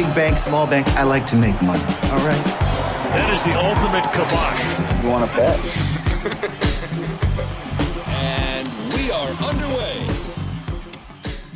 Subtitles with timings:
[0.00, 1.82] Big bank, small bank, I like to make money.
[2.04, 2.42] All right.
[3.12, 5.02] That is the ultimate kibosh.
[5.02, 5.60] You want to bet?
[8.08, 10.08] and we are underway.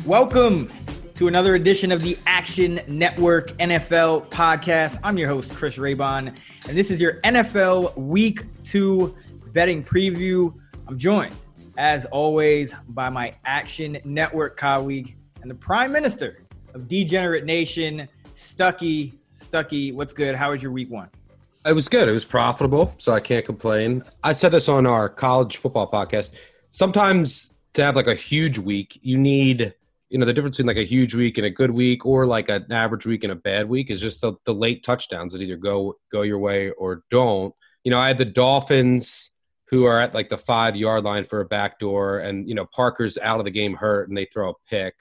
[0.05, 0.71] Welcome
[1.15, 4.99] to another edition of the Action Network NFL podcast.
[5.03, 6.27] I'm your host, Chris Raybon,
[6.67, 9.15] and this is your NFL Week 2
[9.53, 10.53] betting preview.
[10.87, 11.33] I'm joined,
[11.79, 16.37] as always, by my Action Network colleague and the Prime Minister
[16.75, 18.07] of Degenerate Nation,
[18.55, 19.13] Stuckey.
[19.33, 20.33] Stucky, what's good?
[20.33, 21.09] How was your week one?
[21.65, 22.07] It was good.
[22.07, 24.03] It was profitable, so I can't complain.
[24.23, 26.31] I said this on our college football podcast.
[26.71, 29.73] Sometimes to have like a huge week, you need,
[30.09, 32.47] you know, the difference between like a huge week and a good week or like
[32.47, 35.57] an average week and a bad week is just the, the late touchdowns that either
[35.57, 37.53] go go your way or don't.
[37.83, 39.31] You know, I had the Dolphins
[39.67, 43.17] who are at like the five yard line for a backdoor, and you know, Parker's
[43.17, 44.93] out of the game hurt and they throw a pick.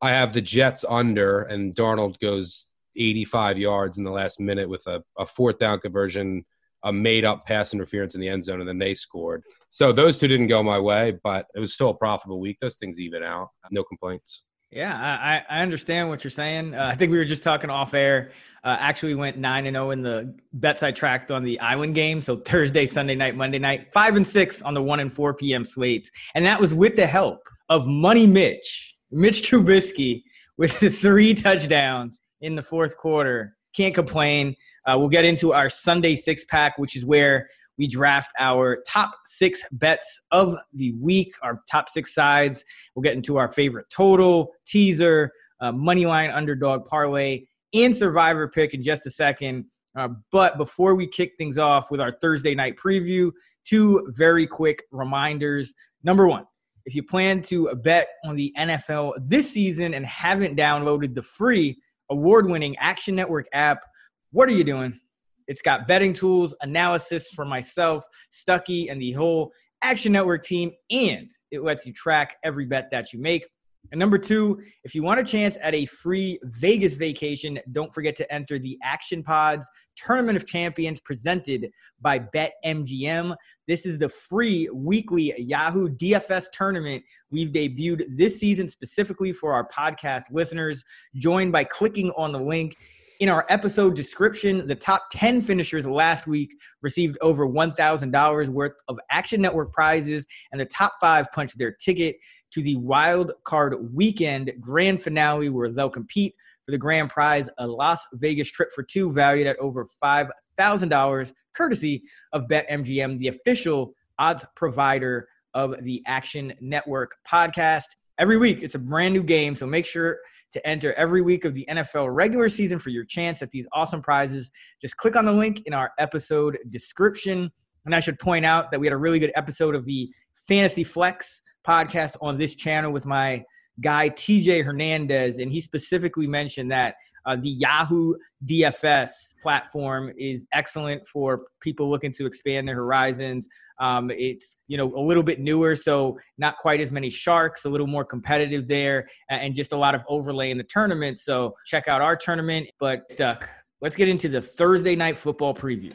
[0.00, 2.67] I have the Jets under, and Darnold goes
[2.98, 6.44] 85 yards in the last minute with a, a fourth down conversion,
[6.84, 9.42] a made up pass interference in the end zone, and then they scored.
[9.70, 12.58] So those two didn't go my way, but it was still a profitable week.
[12.60, 13.48] Those things even out.
[13.70, 14.44] No complaints.
[14.70, 16.74] Yeah, I, I understand what you're saying.
[16.74, 18.32] Uh, I think we were just talking off air.
[18.62, 22.20] Uh, actually, went nine and zero in the bets I tracked on the Iwin game.
[22.20, 25.64] So Thursday, Sunday night, Monday night, five and six on the one and four p.m.
[25.64, 27.40] slates, and that was with the help
[27.70, 30.22] of Money Mitch, Mitch Trubisky,
[30.58, 33.56] with the three touchdowns in the fourth quarter.
[33.74, 34.56] Can't complain.
[34.86, 39.14] Uh, we'll get into our Sunday six pack, which is where we draft our top
[39.24, 42.64] six bets of the week, our top six sides.
[42.94, 48.74] We'll get into our favorite total, teaser, uh, money line, underdog parlay, and survivor pick
[48.74, 49.66] in just a second.
[49.96, 53.30] Uh, but before we kick things off with our Thursday night preview,
[53.64, 55.74] two very quick reminders.
[56.02, 56.44] Number one,
[56.84, 61.76] if you plan to bet on the NFL this season and haven't downloaded the free
[62.10, 63.84] award winning Action Network app,
[64.32, 64.98] what are you doing?
[65.46, 69.52] It's got betting tools, analysis for myself, Stuckey, and the whole
[69.82, 73.46] Action Network team, and it lets you track every bet that you make.
[73.90, 78.16] And number two, if you want a chance at a free Vegas vacation, don't forget
[78.16, 83.34] to enter the Action Pods Tournament of Champions presented by BetMGM.
[83.66, 89.66] This is the free weekly Yahoo DFS tournament we've debuted this season specifically for our
[89.68, 90.84] podcast listeners.
[91.16, 92.76] Join by clicking on the link
[93.18, 98.98] in our episode description, the top 10 finishers last week received over $1,000 worth of
[99.10, 102.16] Action Network prizes, and the top five punched their ticket
[102.52, 106.34] to the Wild Card Weekend grand finale, where they'll compete
[106.64, 112.02] for the grand prize a Las Vegas trip for two valued at over $5,000, courtesy
[112.32, 117.86] of BetMGM, the official odds provider of the Action Network podcast.
[118.16, 120.18] Every week, it's a brand new game, so make sure
[120.52, 124.02] to enter every week of the NFL regular season for your chance at these awesome
[124.02, 124.50] prizes.
[124.80, 127.50] Just click on the link in our episode description.
[127.84, 130.10] And I should point out that we had a really good episode of the
[130.46, 133.44] Fantasy Flex podcast on this channel with my
[133.80, 136.96] guy TJ Hernandez, and he specifically mentioned that
[137.26, 138.14] uh, the Yahoo
[138.46, 139.10] DFS
[139.42, 143.46] platform is excellent for people looking to expand their horizons.
[143.80, 147.68] Um, it's you know a little bit newer, so not quite as many sharks, a
[147.68, 151.18] little more competitive there, and just a lot of overlay in the tournament.
[151.18, 152.68] So check out our tournament.
[152.80, 153.48] But stuck.
[153.80, 155.94] Let's get into the Thursday night football preview.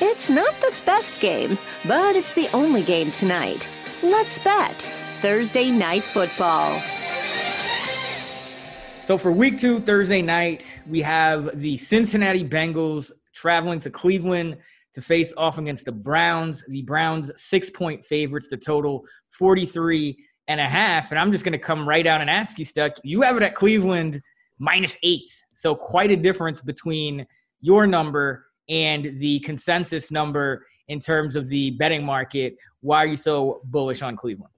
[0.00, 3.68] It's not the best game, but it's the only game tonight.
[4.02, 6.80] Let's bet Thursday night football.
[9.06, 14.56] So for week two, Thursday night, we have the Cincinnati Bengals traveling to Cleveland
[14.94, 16.64] to face off against the Browns.
[16.66, 20.18] The Browns six point favorites, the total 43
[20.48, 21.12] and a half.
[21.12, 22.94] And I'm just going to come right out and ask you, Stuck.
[23.04, 24.20] You have it at Cleveland
[24.58, 25.30] minus eight.
[25.54, 27.24] So quite a difference between
[27.60, 32.56] your number and the consensus number in terms of the betting market.
[32.80, 34.51] Why are you so bullish on Cleveland?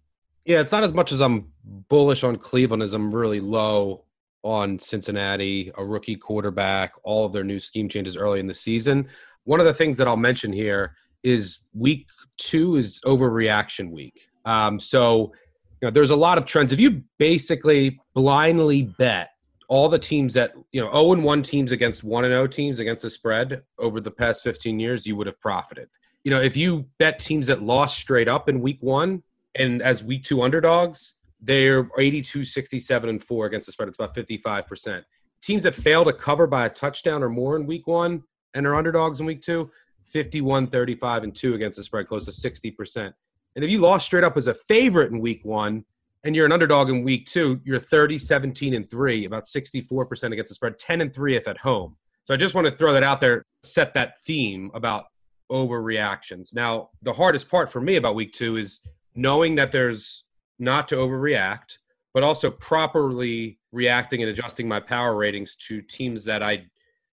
[0.45, 4.05] Yeah, it's not as much as I'm bullish on Cleveland as I'm really low
[4.43, 9.09] on Cincinnati, a rookie quarterback, all of their new scheme changes early in the season.
[9.45, 14.29] One of the things that I'll mention here is week two is overreaction week.
[14.45, 15.33] Um, so,
[15.81, 16.73] you know, there's a lot of trends.
[16.73, 19.31] If you basically blindly bet
[19.69, 22.79] all the teams that you know 0 and 1 teams against 1 and 0 teams
[22.79, 25.89] against the spread over the past 15 years you would have profited
[26.23, 29.23] you know if you bet teams that lost straight up in week 1
[29.57, 34.15] and as week 2 underdogs they're 82 67 and 4 against the spread it's about
[34.15, 35.03] 55%
[35.43, 38.23] teams that fail to cover by a touchdown or more in week 1
[38.55, 39.71] and are underdogs in week 2
[40.05, 43.13] 51 35 and 2 against the spread close to 60%
[43.57, 45.85] and if you lost straight up as a favorite in week 1
[46.25, 50.49] and you're an underdog in week two, you're 30, 17, and three, about 64% against
[50.49, 51.97] the spread, 10 and three if at home.
[52.25, 55.05] So I just want to throw that out there, set that theme about
[55.53, 56.55] overreactions.
[56.55, 58.81] Now, the hardest part for me about week two is
[59.15, 60.25] knowing that there's
[60.59, 61.79] not to overreact,
[62.13, 66.65] but also properly reacting and adjusting my power ratings to teams that I,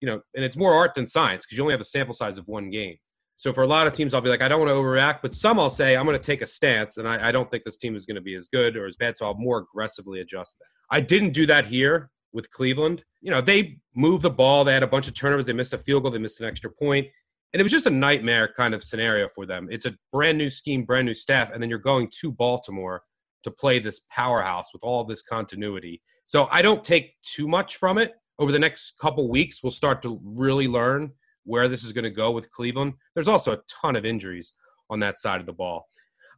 [0.01, 2.39] you know, and it's more art than science because you only have a sample size
[2.39, 2.97] of one game.
[3.37, 5.35] So for a lot of teams, I'll be like, I don't want to overreact, but
[5.35, 7.77] some I'll say I'm going to take a stance, and I, I don't think this
[7.77, 10.59] team is going to be as good or as bad, so I'll more aggressively adjust
[10.61, 10.67] that.
[10.97, 13.03] I didn't do that here with Cleveland.
[13.21, 15.79] You know, they moved the ball, they had a bunch of turnovers, they missed a
[15.79, 17.09] field goal, they missed an extra point,
[17.55, 19.69] and it was just a nightmare kind of scenario for them.
[19.71, 23.05] It's a brand new scheme, brand new staff, and then you're going to Baltimore
[23.45, 26.03] to play this powerhouse with all this continuity.
[26.25, 28.15] So I don't take too much from it.
[28.41, 31.13] Over the next couple weeks, we'll start to really learn
[31.45, 32.95] where this is going to go with Cleveland.
[33.15, 34.55] There's also a ton of injuries
[34.91, 35.87] on that side of the ball.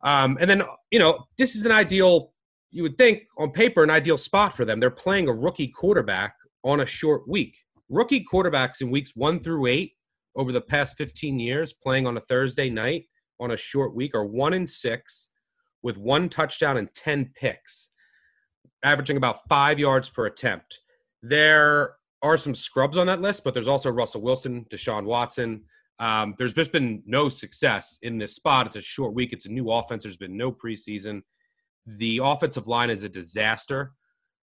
[0.05, 2.35] Um, and then, you know, this is an ideal,
[2.73, 4.81] you would think on paper, an ideal spot for them.
[4.81, 7.57] They're playing a rookie quarterback on a short week.
[7.89, 9.96] Rookie quarterbacks in weeks one through eight
[10.37, 13.07] over the past 15 years playing on a Thursday night
[13.41, 15.31] on a short week are one in six
[15.83, 17.89] with one touchdown and 10 picks,
[18.83, 20.81] averaging about five yards per attempt.
[21.23, 25.63] There are some scrubs on that list, but there's also Russell Wilson, Deshaun Watson.
[25.99, 28.67] Um, there's just been no success in this spot.
[28.67, 29.33] It's a short week.
[29.33, 30.03] It's a new offense.
[30.03, 31.23] There's been no preseason.
[31.87, 33.93] The offensive line is a disaster.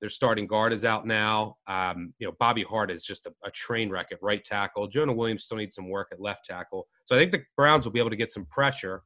[0.04, 1.56] Their starting guard is out now.
[1.66, 4.86] Um, you know, Bobby Hart is just a, a, train wreck at right tackle.
[4.90, 6.90] Jonah Williams still needs some work at left tackle.
[7.06, 9.04] So I think the Browns will be able to get some pressure.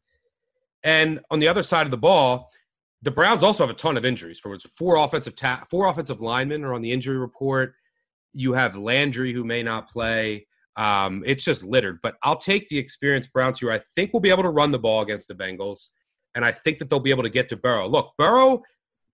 [0.83, 2.49] And on the other side of the ball,
[3.03, 4.39] the Browns also have a ton of injuries.
[4.39, 7.75] For four offensive ta- four offensive linemen are on the injury report.
[8.33, 10.47] You have Landry who may not play.
[10.77, 11.99] Um, it's just littered.
[12.01, 14.79] But I'll take the experienced Browns who I think will be able to run the
[14.79, 15.89] ball against the Bengals.
[16.33, 17.87] And I think that they'll be able to get to Burrow.
[17.87, 18.63] Look, Burrow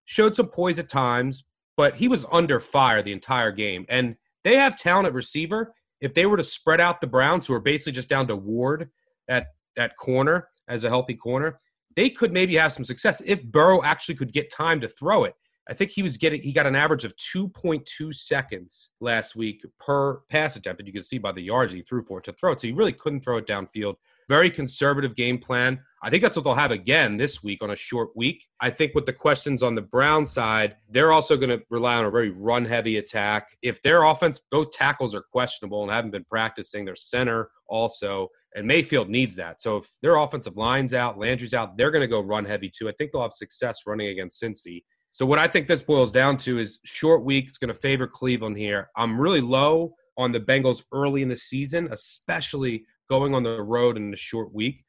[0.06, 1.44] showed some poise at times,
[1.78, 3.86] but he was under fire the entire game.
[3.90, 5.74] And they have talent at receiver.
[6.02, 8.90] If they were to spread out the Browns, who are basically just down to Ward
[9.30, 11.60] at that corner as a healthy corner,
[11.96, 15.36] they could maybe have some success if Burrow actually could get time to throw it.
[15.70, 20.19] I think he was getting he got an average of 2.2 seconds last week per
[20.30, 22.52] pass attempt, and you can see by the yards he threw for it to throw
[22.52, 22.60] it.
[22.60, 23.96] So he really couldn't throw it downfield.
[24.30, 25.80] Very conservative game plan.
[26.04, 28.46] I think that's what they'll have again this week on a short week.
[28.60, 32.06] I think with the questions on the Brown side, they're also going to rely on
[32.06, 33.58] a very run heavy attack.
[33.62, 38.68] If their offense, both tackles are questionable and haven't been practicing, their center also, and
[38.68, 39.62] Mayfield needs that.
[39.62, 42.90] So if their offensive line's out, Landry's out, they're going to go run heavy too.
[42.90, 44.84] I think they'll have success running against Cincy.
[45.14, 48.08] So what I think this boils down to is short week is going to favor
[48.08, 48.90] Cleveland here.
[48.98, 53.98] I'm really low on the Bengals early in the season, especially going on the road
[53.98, 54.84] in a short week.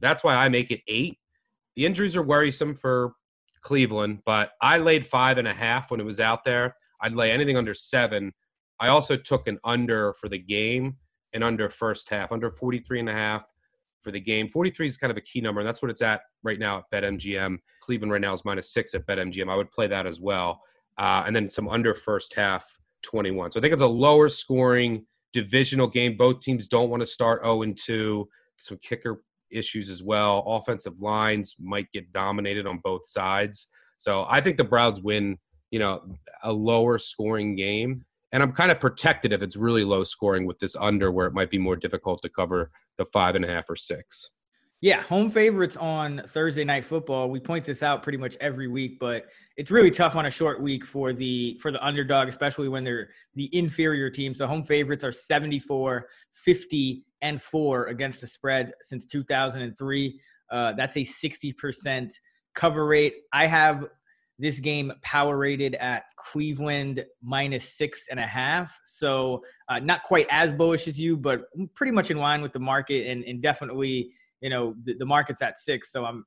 [0.00, 1.18] That's why I make it eight.
[1.76, 3.12] The injuries are worrisome for
[3.62, 6.76] Cleveland, but I laid five and a half when it was out there.
[7.00, 8.32] I'd lay anything under seven.
[8.78, 10.96] I also took an under for the game
[11.32, 13.44] and under first half, under 43 and a half
[14.02, 14.48] for the game.
[14.48, 17.02] 43 is kind of a key number, and that's what it's at right now at
[17.02, 17.58] BetMGM.
[17.82, 19.50] Cleveland right now is minus six at BetMGM.
[19.50, 20.62] I would play that as well.
[20.98, 23.52] Uh, and then some under first half 21.
[23.52, 26.16] So I think it's a lower scoring divisional game.
[26.16, 28.28] Both teams don't want to start 0 and 2.
[28.58, 30.44] Some kicker issues as well.
[30.46, 33.68] Offensive lines might get dominated on both sides.
[33.98, 35.38] So I think the Browns win,
[35.70, 36.02] you know,
[36.42, 38.04] a lower scoring game.
[38.32, 41.34] And I'm kind of protected if it's really low scoring with this under where it
[41.34, 44.30] might be more difficult to cover the five and a half or six.
[44.82, 47.28] Yeah, home favorites on Thursday night football.
[47.28, 49.26] We point this out pretty much every week, but
[49.58, 53.10] it's really tough on a short week for the for the underdog, especially when they're
[53.34, 54.34] the inferior team.
[54.34, 60.20] So home favorites are 74, 50 and 4 against the spread since 2003.
[60.50, 62.10] Uh, that's a 60%
[62.54, 63.16] cover rate.
[63.34, 63.86] I have
[64.38, 68.80] this game power rated at Cleveland minus six and a half.
[68.86, 71.42] So uh, not quite as bullish as you, but
[71.74, 75.42] pretty much in line with the market and, and definitely, you know, the, the, market's
[75.42, 75.92] at six.
[75.92, 76.24] So I'm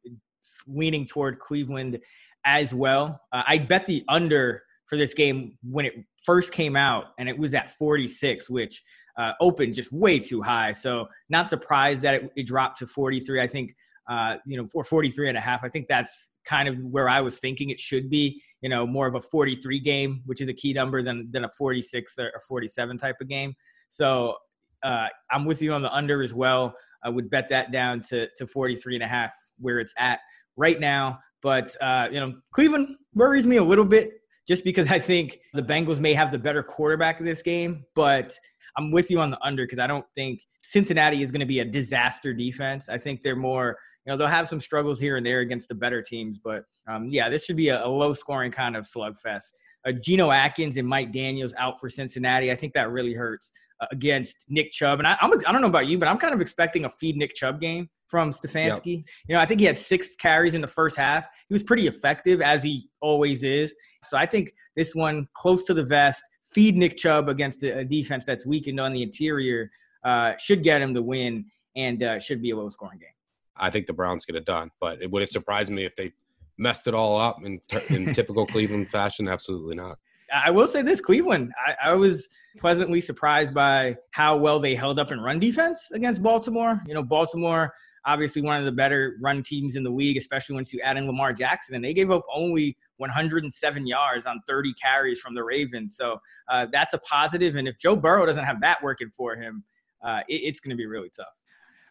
[0.68, 2.00] leaning toward Cleveland
[2.46, 3.22] as well.
[3.32, 5.94] Uh, I bet the under for this game when it
[6.26, 8.82] first came out and it was at 46, which
[9.18, 10.72] uh, opened just way too high.
[10.72, 13.42] So not surprised that it, it dropped to 43.
[13.42, 13.76] I think
[14.10, 15.64] uh, you know, for 43 and a half.
[15.64, 19.08] I think that's kind of where I was thinking it should be, you know, more
[19.08, 22.98] of a 43 game, which is a key number than, than a 46 or 47
[22.98, 23.56] type of game.
[23.90, 24.36] So
[24.84, 26.76] uh, I'm with you on the under as well.
[27.04, 30.20] I would bet that down to, to 43 and a half where it's at
[30.56, 31.20] right now.
[31.42, 34.14] But, uh, you know, Cleveland worries me a little bit
[34.48, 37.86] just because I think the Bengals may have the better quarterback of this game.
[37.96, 38.38] But
[38.78, 41.60] I'm with you on the under because I don't think Cincinnati is going to be
[41.60, 42.90] a disaster defense.
[42.90, 45.76] I think they're more, you know, they'll have some struggles here and there against the
[45.76, 46.40] better teams.
[46.40, 49.52] But um, yeah, this should be a, a low scoring kind of slugfest.
[49.86, 52.52] Uh, Geno Atkins and Mike Daniels out for Cincinnati.
[52.52, 53.52] I think that really hurts
[53.92, 55.00] against Nick Chubb.
[55.00, 57.18] And I, I'm, I don't know about you, but I'm kind of expecting a feed
[57.18, 58.98] Nick Chubb game from Stefanski.
[58.98, 59.06] Yep.
[59.28, 61.26] You know, I think he had six carries in the first half.
[61.50, 63.74] He was pretty effective as he always is.
[64.04, 66.22] So I think this one close to the vest,
[66.52, 69.72] feed Nick Chubb against a defense that's weakened on the interior
[70.04, 73.10] uh, should get him the win and uh, should be a low scoring game.
[73.56, 76.12] I think the Browns get it done, but it, would it surprise me if they
[76.58, 77.60] messed it all up in,
[77.90, 79.28] in typical Cleveland fashion?
[79.28, 79.98] Absolutely not.
[80.34, 85.00] I will say this Cleveland, I, I, was pleasantly surprised by how well they held
[85.00, 86.82] up in run defense against Baltimore.
[86.88, 87.74] You know, Baltimore,
[88.06, 91.06] obviously one of the better run teams in the league, especially once you add in
[91.06, 95.96] Lamar Jackson, and they gave up only 107 yards on 30 carries from the Ravens.
[95.98, 96.18] So
[96.50, 97.56] uh, that's a positive.
[97.56, 99.64] And if Joe Burrow doesn't have that working for him,
[100.04, 101.28] uh, it, it's going to be really tough.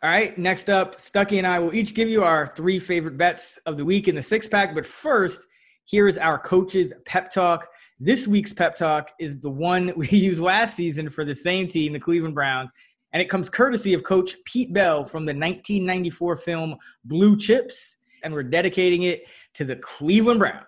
[0.03, 3.57] All right, next up, Stuckey and I will each give you our three favorite bets
[3.67, 4.75] of the week in the six pack.
[4.75, 5.47] But first,
[5.85, 7.69] here is our coach's pep talk.
[7.99, 11.93] This week's pep talk is the one we used last season for the same team,
[11.93, 12.71] the Cleveland Browns.
[13.13, 17.97] And it comes courtesy of Coach Pete Bell from the 1994 film Blue Chips.
[18.25, 19.25] And we're dedicating it
[19.55, 20.65] to the Cleveland Browns.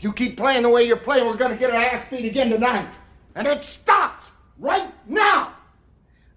[0.00, 2.50] You keep playing the way you're playing, we're going to get our ass beat again
[2.50, 2.88] tonight.
[3.34, 5.54] And it stops right now.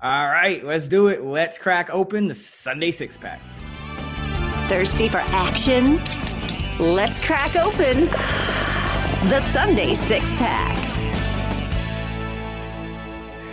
[0.02, 1.24] All right, let's do it.
[1.24, 3.40] Let's crack open the Sunday six pack.
[4.68, 6.00] Thirsty for action?
[6.80, 8.06] Let's crack open
[9.30, 10.78] the Sunday six pack.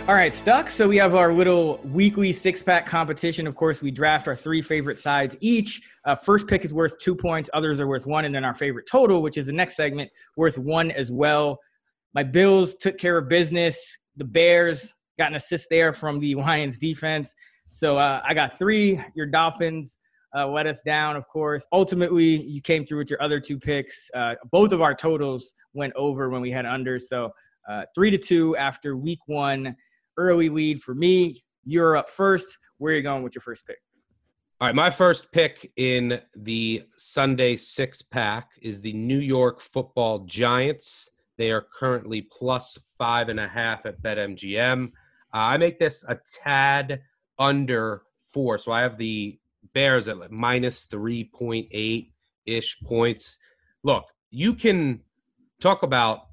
[0.07, 0.71] All right, stuck.
[0.71, 3.45] So we have our little weekly six pack competition.
[3.45, 5.81] Of course, we draft our three favorite sides each.
[6.05, 8.25] Uh, first pick is worth two points, others are worth one.
[8.25, 11.59] And then our favorite total, which is the next segment, worth one as well.
[12.15, 13.77] My Bills took care of business.
[14.17, 17.35] The Bears got an assist there from the Lions defense.
[17.71, 18.99] So uh, I got three.
[19.13, 19.97] Your Dolphins
[20.35, 21.65] uh, let us down, of course.
[21.71, 24.09] Ultimately, you came through with your other two picks.
[24.13, 26.99] Uh, both of our totals went over when we had under.
[26.99, 27.31] So
[27.67, 29.75] uh, three to two after week one
[30.17, 31.43] early lead for me.
[31.63, 32.57] You're up first.
[32.77, 33.77] Where are you going with your first pick?
[34.61, 40.19] All right, my first pick in the Sunday six pack is the New York Football
[40.25, 41.09] Giants.
[41.37, 44.87] They are currently plus five and a half at BetMGM.
[44.87, 44.89] Uh,
[45.37, 47.01] I make this a tad
[47.37, 49.39] under four, so I have the
[49.73, 52.13] Bears at minus three point eight
[52.45, 53.37] ish points.
[53.83, 55.01] Look, you can
[55.59, 56.27] talk about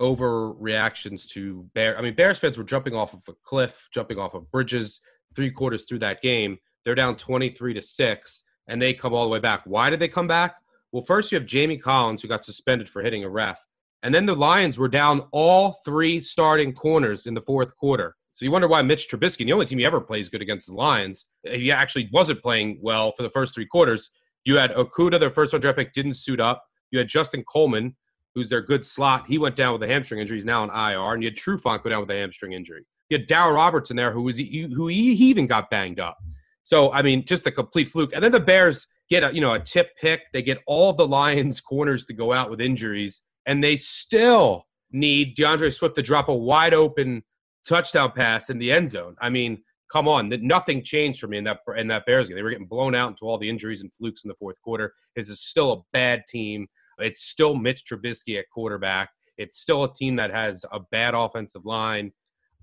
[0.00, 1.98] overreactions to Bear.
[1.98, 5.00] I mean, Bears fans were jumping off of a cliff, jumping off of bridges
[5.34, 6.58] three quarters through that game.
[6.84, 9.62] They're down 23 to 6, and they come all the way back.
[9.64, 10.56] Why did they come back?
[10.90, 13.64] Well, first you have Jamie Collins, who got suspended for hitting a ref.
[14.02, 18.16] And then the Lions were down all three starting corners in the fourth quarter.
[18.34, 20.74] So you wonder why Mitch Trubisky, the only team he ever plays good against the
[20.74, 24.10] Lions, he actually wasn't playing well for the first three quarters.
[24.44, 26.64] You had Okudah, their first round draft pick, didn't suit up.
[26.90, 27.96] You had Justin Coleman,
[28.34, 29.26] who's their good slot.
[29.28, 30.38] He went down with a hamstring injury.
[30.38, 31.14] He's now on IR.
[31.14, 32.84] And you had Trufant go down with a hamstring injury.
[33.08, 36.16] You had Darryl Robertson there, who was who he even got banged up.
[36.62, 38.12] So I mean, just a complete fluke.
[38.14, 40.22] And then the Bears get a you know a tip pick.
[40.32, 45.36] They get all the Lions corners to go out with injuries, and they still need
[45.36, 47.22] DeAndre Swift to drop a wide open
[47.68, 49.16] touchdown pass in the end zone.
[49.20, 52.36] I mean, come on, nothing changed for me in that in that Bears game.
[52.36, 54.94] They were getting blown out into all the injuries and flukes in the fourth quarter.
[55.14, 56.66] This is still a bad team.
[56.98, 59.10] It's still Mitch Trubisky at quarterback.
[59.36, 62.12] It's still a team that has a bad offensive line,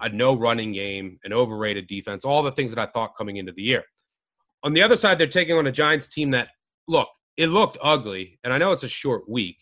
[0.01, 3.51] a no running game, an overrated defense, all the things that I thought coming into
[3.51, 3.83] the year.
[4.63, 6.49] On the other side, they're taking on a Giants team that
[6.87, 9.57] look, it looked ugly, and I know it's a short week,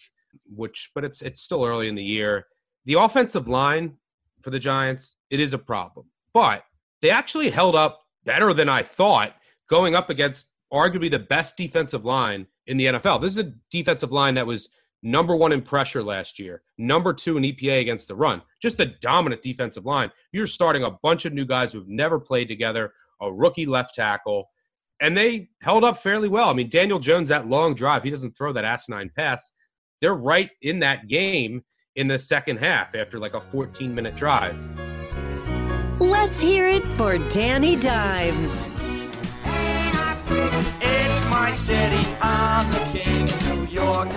[0.45, 2.47] which but it's it's still early in the year.
[2.85, 3.97] The offensive line
[4.41, 6.07] for the Giants, it is a problem.
[6.33, 6.63] But
[7.01, 9.33] they actually held up better than I thought
[9.69, 13.21] going up against arguably the best defensive line in the NFL.
[13.21, 14.69] This is a defensive line that was
[15.03, 18.41] number one in pressure last year, number two in EPA against the run.
[18.61, 20.11] Just a dominant defensive line.
[20.31, 24.49] You're starting a bunch of new guys who've never played together, a rookie left tackle,
[24.99, 26.49] and they held up fairly well.
[26.49, 29.51] I mean, Daniel Jones, that long drive, he doesn't throw that asinine pass.
[30.01, 31.63] They're right in that game
[31.95, 34.57] in the second half after like a 14 minute drive.
[35.99, 38.69] Let's hear it for Danny Dimes.
[40.81, 42.05] It's my my city.
[42.21, 44.09] I'm the king of New York.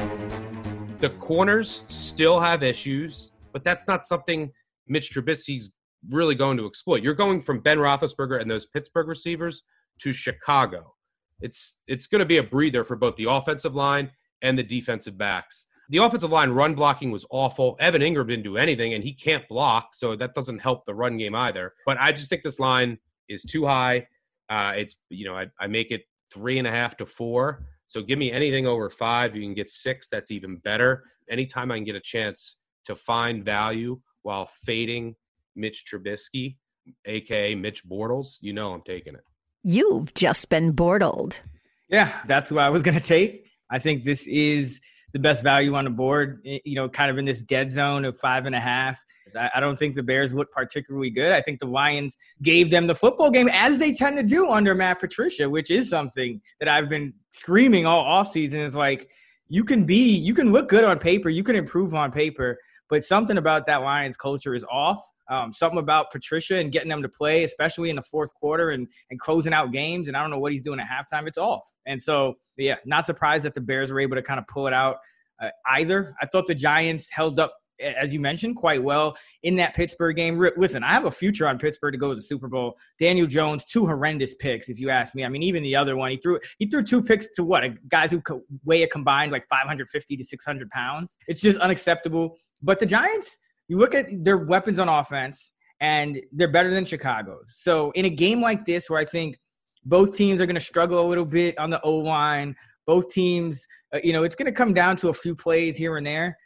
[0.99, 4.51] The corners still have issues, but that's not something
[4.89, 5.71] Mitch Trubisky's
[6.09, 7.05] really going to exploit.
[7.05, 9.63] You're going from Ben Roethlisberger and those Pittsburgh receivers
[10.01, 10.95] to Chicago.
[11.41, 14.11] It's it's going to be a breather for both the offensive line
[14.43, 15.67] and the defensive backs.
[15.91, 17.77] The offensive line run blocking was awful.
[17.81, 21.19] Evan Engram didn't do anything, and he can't block, so that doesn't help the run
[21.19, 21.75] game either.
[21.85, 24.07] But I just think this line is too high.
[24.49, 27.67] Uh, it's you know I, I make it three and a half to four.
[27.89, 29.35] So give me anything over five.
[29.35, 30.09] You can get six.
[30.09, 31.03] That's even better.
[31.29, 35.17] Anytime I can get a chance to find value while fading
[35.57, 36.57] Mitch Trubisky,
[37.05, 39.25] aka Mitch Bortles, you know I'm taking it.
[39.65, 41.41] You've just been bortled.
[41.89, 43.47] Yeah, that's what I was going to take.
[43.69, 44.81] I think this is
[45.13, 48.05] the best value on the board, eh, you know, kind of in this dead zone
[48.05, 48.99] of five and a half.
[49.37, 51.31] I don't think the Bears look particularly good.
[51.33, 54.75] I think the Lions gave them the football game as they tend to do under
[54.75, 59.09] Matt Patricia, which is something that I've been screaming all offseason is like,
[59.49, 63.05] you can be, you can look good on paper, you can improve on paper, but
[63.05, 65.01] something about that Lions culture is off.
[65.31, 68.89] Um, something about Patricia and getting them to play, especially in the fourth quarter and,
[69.11, 70.09] and closing out games.
[70.09, 71.29] And I don't know what he's doing at halftime.
[71.29, 71.63] It's off.
[71.87, 74.75] And so, yeah, not surprised that the Bears were able to kind of pull it
[74.75, 74.97] out
[75.41, 76.15] uh, either.
[76.21, 80.39] I thought the Giants held up, as you mentioned, quite well in that Pittsburgh game.
[80.57, 82.77] Listen, I have a future on Pittsburgh to go to the Super Bowl.
[82.99, 85.25] Daniel Jones, two horrendous picks, if you ask me.
[85.25, 88.11] I mean, even the other one, he threw he threw two picks to what guys
[88.11, 88.23] who
[88.65, 91.17] weigh a combined like 550 to 600 pounds.
[91.27, 92.37] It's just unacceptable.
[92.63, 93.39] But the Giants
[93.71, 97.39] you look at their weapons on offense, and they're better than Chicago.
[97.49, 99.39] So in a game like this, where I think
[99.85, 103.65] both teams are going to struggle a little bit on the O line, both teams,
[103.95, 106.37] uh, you know, it's going to come down to a few plays here and there.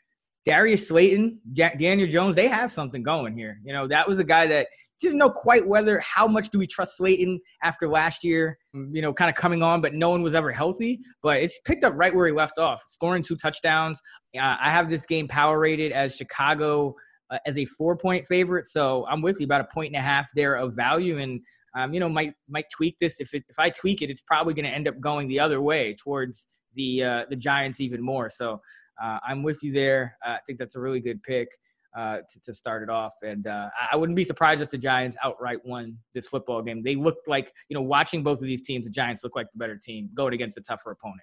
[0.44, 3.58] Darius Slayton, Daniel Jones, they have something going here.
[3.64, 4.68] You know, that was a guy that
[5.00, 9.14] didn't know quite whether how much do we trust Slayton after last year, you know,
[9.14, 11.00] kind of coming on, but no one was ever healthy.
[11.22, 13.98] But it's picked up right where he left off, scoring two touchdowns.
[14.36, 16.94] Uh, I have this game power rated as Chicago
[17.30, 18.66] uh, as a four point favorite.
[18.66, 21.18] So I'm with you about a point and a half there of value.
[21.18, 21.40] And,
[21.76, 23.20] um, you know, might, might tweak this.
[23.20, 25.60] If it, if I tweak it, it's probably going to end up going the other
[25.60, 28.30] way towards the, uh, the Giants even more.
[28.30, 28.60] So
[29.02, 30.16] uh, I'm with you there.
[30.24, 31.48] Uh, I think that's a really good pick.
[31.96, 33.12] Uh, to, to, start it off.
[33.22, 36.82] And uh, I wouldn't be surprised if the Giants outright won this football game.
[36.82, 39.58] They looked like, you know, watching both of these teams, the Giants look like the
[39.58, 41.22] better team going against a tougher opponent.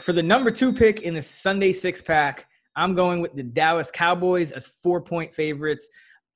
[0.00, 2.46] For the number two pick in the Sunday six pack,
[2.78, 5.88] I'm going with the Dallas Cowboys as four point favorites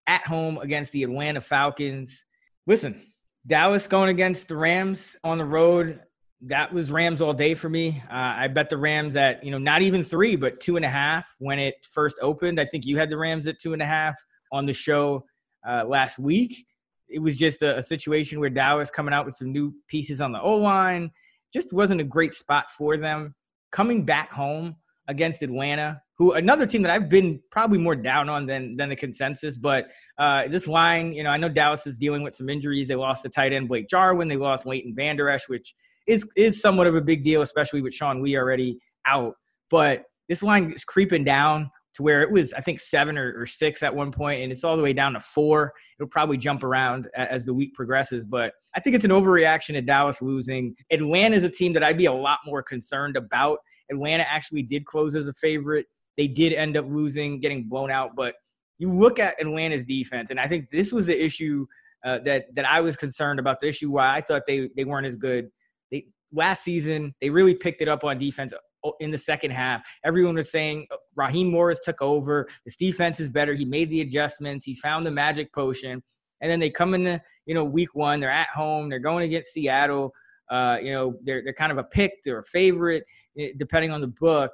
[0.09, 2.26] at home against the Atlanta Falcons.
[2.66, 3.00] Listen,
[3.46, 6.00] Dallas going against the Rams on the road.
[6.40, 8.02] That was Rams all day for me.
[8.11, 10.88] Uh, I bet the Rams at, you know, not even three, but two and a
[10.88, 12.59] half when it first opened.
[12.59, 14.16] I think you had the Rams at two and a half
[14.50, 15.24] on the show
[15.64, 16.66] uh, last week.
[17.09, 20.33] It was just a, a situation where Dallas coming out with some new pieces on
[20.33, 21.12] the O line
[21.55, 23.37] just wasn't a great spot for them.
[23.70, 24.74] Coming back home
[25.09, 28.97] against Atlanta, who another team that I've been probably more down on than than the
[28.97, 29.57] consensus.
[29.57, 32.88] But uh, this line, you know, I know Dallas is dealing with some injuries.
[32.88, 34.29] They lost the tight end Blake Jarwin.
[34.29, 35.75] They lost Leighton Vander Esch, which
[36.07, 39.35] is is somewhat of a big deal, especially with Sean Lee already out.
[39.71, 43.47] But this line is creeping down to where it was, I think, seven or, or
[43.47, 45.73] six at one point, and it's all the way down to four.
[45.99, 49.83] It'll probably jump around as the week progresses, but I think it's an overreaction to
[49.83, 50.75] Dallas losing.
[50.91, 53.59] Atlanta is a team that I'd be a lot more concerned about.
[53.90, 55.87] Atlanta actually did close as a favorite.
[56.16, 58.11] They did end up losing, getting blown out.
[58.16, 58.35] But
[58.79, 61.66] you look at Atlanta's defense, and I think this was the issue
[62.05, 63.61] uh, that that I was concerned about.
[63.61, 65.49] The issue why I thought they they weren't as good.
[65.90, 68.53] They last season they really picked it up on defense
[68.85, 69.87] uh, in the second half.
[70.05, 72.49] Everyone was saying uh, Raheem Morris took over.
[72.64, 73.55] This defense is better.
[73.55, 74.66] He made the adjustments.
[74.66, 76.03] He found the magic potion.
[76.40, 78.21] And then they come in the you know week one.
[78.21, 78.88] They're at home.
[78.88, 80.12] They're going against Seattle.
[80.51, 82.14] Uh, you know they're they're kind of a pick.
[82.25, 83.05] They're a favorite
[83.38, 84.53] Eh, depending on the book.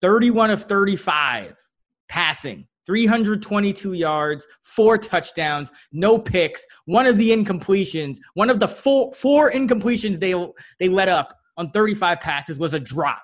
[0.00, 1.54] 31 of 35
[2.08, 6.66] passing, 322 yards, four touchdowns, no picks.
[6.86, 10.34] One of the incompletions, one of the four, four incompletions they,
[10.78, 13.22] they let up on 35 passes was a drop.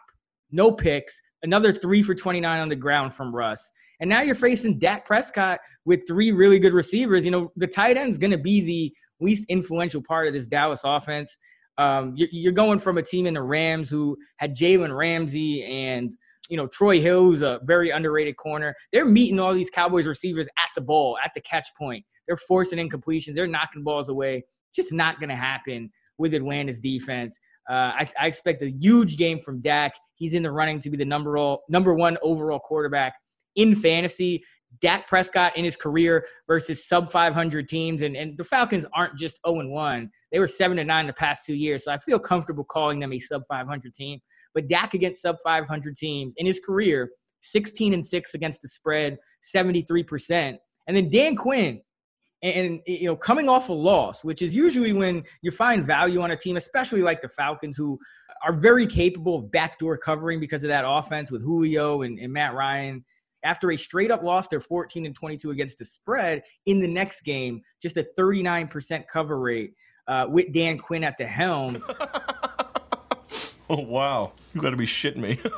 [0.51, 1.21] No picks.
[1.43, 3.71] Another three for 29 on the ground from Russ.
[4.01, 7.25] And now you're facing Dak Prescott with three really good receivers.
[7.25, 10.83] You know, the tight end's going to be the least influential part of this Dallas
[10.85, 11.37] offense.
[11.79, 16.17] Um, you're going from a team in the Rams who had Jalen Ramsey and
[16.49, 18.75] you know, Troy Hill, who's a very underrated corner.
[18.93, 22.05] They're meeting all these Cowboys receivers at the ball, at the catch point.
[22.27, 23.35] They're forcing incompletions.
[23.35, 24.45] They're knocking balls away.
[24.75, 27.39] Just not going to happen with Atlanta's defense.
[27.69, 29.95] Uh, I, I, expect a huge game from Dak.
[30.15, 33.15] He's in the running to be the number all, number one overall quarterback
[33.57, 34.45] in fantasy.
[34.81, 38.03] Dak Prescott in his career versus sub 500 teams.
[38.03, 40.11] And, and the Falcons aren't just 0 1.
[40.33, 41.85] They were 7 and 9 the past two years.
[41.85, 44.21] So I feel comfortable calling them a sub 500 team.
[44.55, 47.11] But Dak against sub 500 teams in his career,
[47.43, 49.19] 16 and 6 against the spread,
[49.55, 50.57] 73%.
[50.89, 51.81] And then Dan Quinn,
[52.43, 56.33] and you know coming off a loss which is usually when you find value on
[56.33, 57.99] a team especially like the falcons who
[58.45, 62.55] are very capable of backdoor covering because of that offense with julio and, and matt
[62.55, 63.03] ryan
[63.43, 67.23] after a straight up loss they're 14 and 22 against the spread in the next
[67.23, 69.75] game just a 39% cover rate
[70.09, 71.83] uh, with dan quinn at the helm.
[73.69, 74.33] Oh wow.
[74.55, 75.39] You got to be shitting me.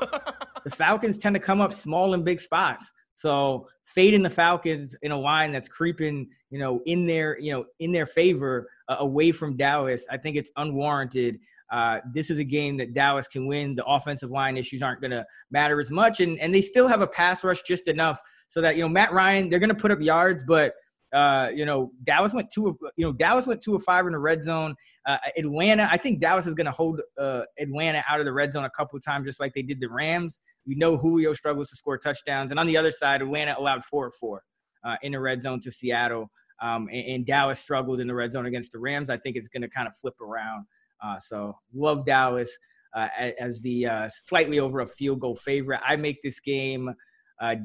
[0.64, 2.92] The falcons tend to come up small in big spots.
[3.14, 7.64] So fading the Falcons in a line that's creeping, you know, in their, you know,
[7.78, 11.38] in their favor uh, away from Dallas, I think it's unwarranted.
[11.70, 13.74] Uh, this is a game that Dallas can win.
[13.74, 17.00] The offensive line issues aren't going to matter as much, and and they still have
[17.00, 19.90] a pass rush just enough so that you know Matt Ryan they're going to put
[19.90, 20.74] up yards, but
[21.12, 24.12] uh, you know, Dallas went two of you know Dallas went two of five in
[24.12, 24.74] the red zone.
[25.06, 28.52] Uh, Atlanta, I think Dallas is going to hold uh, Atlanta out of the red
[28.52, 30.40] zone a couple of times, just like they did the Rams.
[30.66, 34.06] We know Julio struggles to score touchdowns, and on the other side, Atlanta allowed four
[34.06, 34.42] of four
[34.84, 38.32] uh, in the red zone to Seattle, um, and, and, Dallas struggled in the red
[38.32, 39.08] zone against the Rams.
[39.08, 40.66] I think it's going to kind of flip around.
[41.02, 42.50] Uh, so love Dallas
[42.94, 43.08] uh,
[43.38, 45.80] as the slightly over a field goal favorite.
[45.86, 46.94] I make this game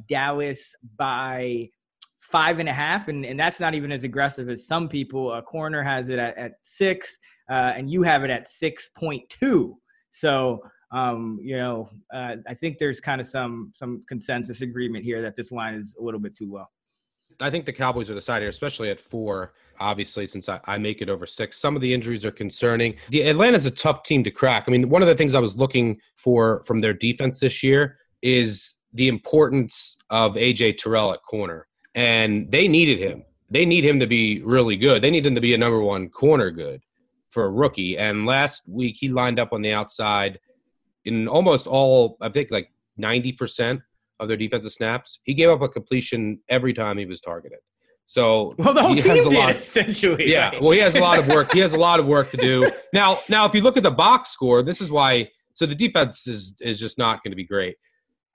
[0.07, 1.69] Dallas by
[2.33, 5.33] five and a half, and, and that's not even as aggressive as some people.
[5.33, 7.17] A Koerner has it at, at six,
[7.49, 9.75] uh, and you have it at 6.2.
[10.09, 15.21] So, um, you know, uh, I think there's kind of some some consensus agreement here
[15.21, 16.65] that this line is a little bit too low.
[17.39, 19.53] I think the Cowboys are the side here, especially at four.
[19.79, 22.95] Obviously, since I, I, make it over six, some of the injuries are concerning.
[23.09, 24.65] The Atlanta's a tough team to crack.
[24.67, 27.97] I mean, one of the things I was looking for from their defense this year
[28.21, 33.23] is the importance of AJ Terrell at corner and they needed him.
[33.49, 35.01] They need him to be really good.
[35.01, 36.81] They need him to be a number one corner good
[37.29, 37.97] for a rookie.
[37.97, 40.39] And last week he lined up on the outside
[41.05, 43.81] in almost all, I think like 90%
[44.19, 45.19] of their defensive snaps.
[45.23, 47.59] He gave up a completion every time he was targeted.
[48.13, 50.31] So well, the whole team did of, essentially.
[50.31, 50.61] Yeah, right?
[50.61, 51.51] well, he has a lot of work.
[51.51, 53.19] He has a lot of work to do now.
[53.27, 55.31] Now, if you look at the box score, this is why.
[55.55, 57.75] So the defense is is just not going to be great.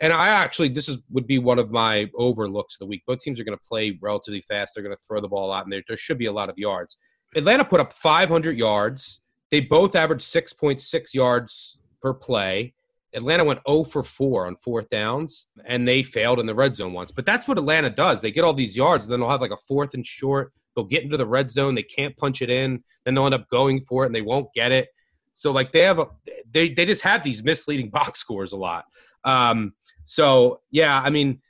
[0.00, 3.04] And I actually, this is would be one of my overlooks of the week.
[3.06, 4.72] Both teams are going to play relatively fast.
[4.74, 6.58] They're going to throw the ball out, and there, there should be a lot of
[6.58, 6.96] yards.
[7.36, 9.20] Atlanta put up 500 yards.
[9.52, 12.74] They both averaged 6.6 yards per play.
[13.14, 16.92] Atlanta went 0 for 4 on fourth downs, and they failed in the red zone
[16.92, 17.10] once.
[17.10, 18.20] But that's what Atlanta does.
[18.20, 20.52] They get all these yards, and then they'll have like a fourth and short.
[20.74, 21.74] They'll get into the red zone.
[21.74, 22.84] They can't punch it in.
[23.04, 24.88] Then they'll end up going for it, and they won't get it.
[25.32, 26.06] So like they have a
[26.50, 28.84] they they just have these misleading box scores a lot.
[29.24, 31.40] Um, so yeah, I mean,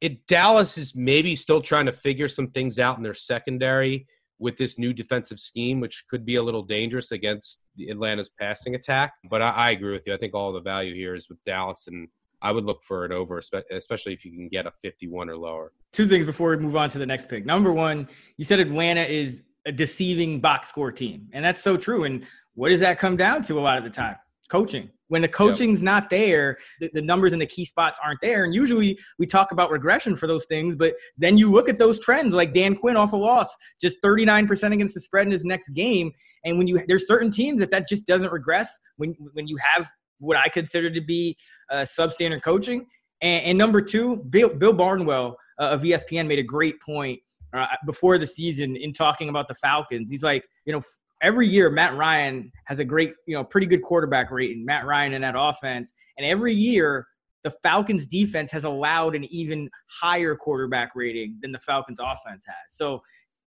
[0.00, 4.06] it Dallas is maybe still trying to figure some things out in their secondary
[4.40, 9.12] with this new defensive scheme, which could be a little dangerous against Atlanta's passing attack.
[9.30, 10.14] But I, I agree with you.
[10.14, 12.08] I think all the value here is with Dallas, and
[12.42, 15.72] I would look for it over, especially if you can get a 51 or lower.
[15.92, 17.44] Two things before we move on to the next pick.
[17.44, 22.04] Number one, you said Atlanta is a deceiving box score team, and that's so true.
[22.04, 24.16] And what does that come down to a lot of the time?
[24.50, 24.90] Coaching.
[25.08, 25.84] When the coaching's yep.
[25.84, 28.44] not there, the, the, numbers in the key spots aren't there.
[28.44, 31.98] And usually we talk about regression for those things, but then you look at those
[31.98, 33.48] trends like Dan Quinn off a loss,
[33.80, 36.12] just 39% against the spread in his next game.
[36.44, 39.90] And when you there's certain teams that that just doesn't regress when when you have
[40.20, 41.36] what I consider to be
[41.70, 42.86] uh, substandard coaching.
[43.22, 47.20] And, and, number two, Bill, Bill Barnwell uh, of ESPN made a great point
[47.52, 50.10] uh, before the season in talking about the Falcons.
[50.10, 50.82] He's like, you know,
[51.22, 55.12] every year Matt Ryan has a great, you know, pretty good quarterback rating, Matt Ryan
[55.12, 55.92] in that offense.
[56.18, 57.06] And every year
[57.42, 59.70] the Falcons defense has allowed an even
[60.02, 62.56] higher quarterback rating than the Falcons offense has.
[62.68, 63.02] So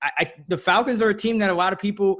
[0.02, 2.16] I, I, the Falcons are a team that a lot of people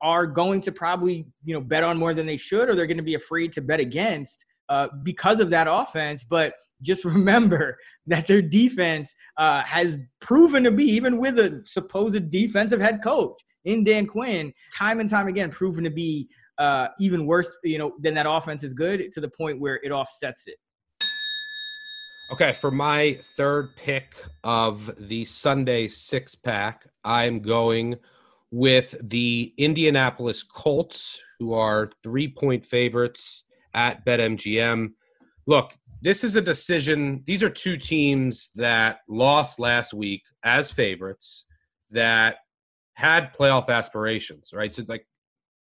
[0.00, 2.96] are going to probably, you know, bet on more than they should, or they're going
[2.96, 6.24] to be afraid to bet against uh, because of that offense.
[6.28, 12.30] But just remember that their defense uh, has proven to be, even with a supposed
[12.30, 17.26] defensive head coach, in Dan Quinn, time and time again, proven to be uh, even
[17.26, 20.56] worse, you know, than that offense is good to the point where it offsets it.
[22.32, 27.96] Okay, for my third pick of the Sunday six pack, I'm going
[28.50, 33.44] with the Indianapolis Colts, who are three point favorites
[33.74, 34.92] at BetMGM.
[35.46, 37.22] Look, this is a decision.
[37.26, 41.44] These are two teams that lost last week as favorites
[41.90, 42.36] that
[42.94, 44.74] had playoff aspirations, right?
[44.74, 45.06] So like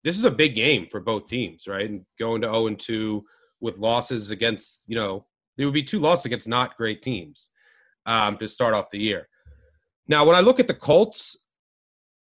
[0.04, 1.90] this is a big game for both teams, right?
[1.90, 3.24] And going to 0 and 2
[3.60, 5.26] with losses against, you know,
[5.58, 7.50] there would be two losses against not great teams.
[8.06, 9.28] um, to start off the year.
[10.08, 11.38] Now, when I look at the Colts,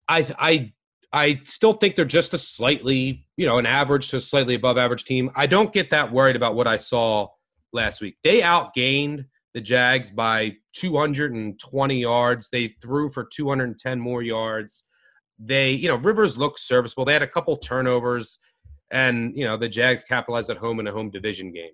[0.08, 0.72] I I
[1.12, 5.04] I still think they're just a slightly, you know, an average to slightly above average
[5.04, 5.30] team.
[5.34, 7.28] I don't get that worried about what I saw
[7.72, 8.16] last week.
[8.22, 12.48] They outgained the Jags by 220 yards.
[12.50, 14.84] They threw for 210 more yards.
[15.38, 17.04] They, you know, Rivers looked serviceable.
[17.04, 18.38] They had a couple turnovers,
[18.90, 21.72] and you know the Jags capitalized at home in a home division game.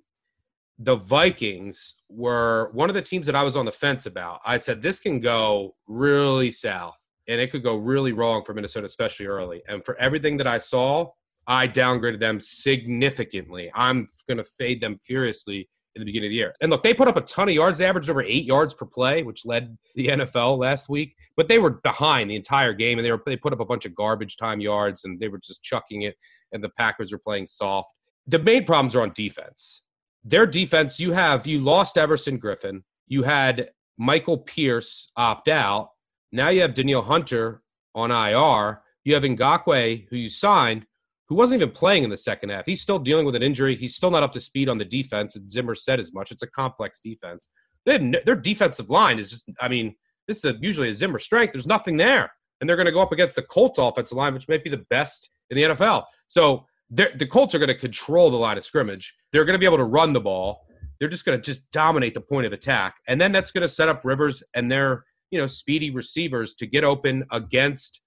[0.78, 4.40] The Vikings were one of the teams that I was on the fence about.
[4.46, 6.96] I said this can go really south,
[7.28, 9.62] and it could go really wrong for Minnesota, especially early.
[9.68, 11.10] And for everything that I saw,
[11.46, 13.70] I downgraded them significantly.
[13.74, 16.54] I'm going to fade them furiously in the beginning of the year.
[16.60, 17.78] And look, they put up a ton of yards.
[17.78, 21.16] They averaged over eight yards per play, which led the NFL last week.
[21.36, 23.84] But they were behind the entire game, and they were they put up a bunch
[23.84, 26.16] of garbage time yards, and they were just chucking it.
[26.52, 27.92] And the Packers were playing soft.
[28.26, 29.82] The main problems are on defense.
[30.24, 32.82] Their defense, you have you lost Everson Griffen.
[33.06, 35.90] you had Michael Pierce opt out.
[36.32, 37.62] Now you have Danielle Hunter
[37.94, 38.82] on IR.
[39.04, 40.86] You have Ngakoue, who you signed,
[41.30, 42.66] who wasn't even playing in the second half.
[42.66, 43.76] He's still dealing with an injury.
[43.76, 45.36] He's still not up to speed on the defense.
[45.36, 46.32] And Zimmer said as much.
[46.32, 47.48] It's a complex defense.
[47.86, 49.94] their defensive line is just, I mean,
[50.26, 51.52] this is a, usually a Zimmer strength.
[51.52, 52.32] There's nothing there.
[52.60, 54.84] And they're going to go up against the Colts offensive line, which might be the
[54.90, 56.04] best in the NFL.
[56.26, 59.14] So the Colts are going to control the line of scrimmage.
[59.32, 60.66] They're going to be able to run the ball.
[60.98, 62.96] They're just going to just dominate the point of attack.
[63.06, 66.66] And then that's going to set up Rivers and their, you know, speedy receivers to
[66.66, 68.00] get open against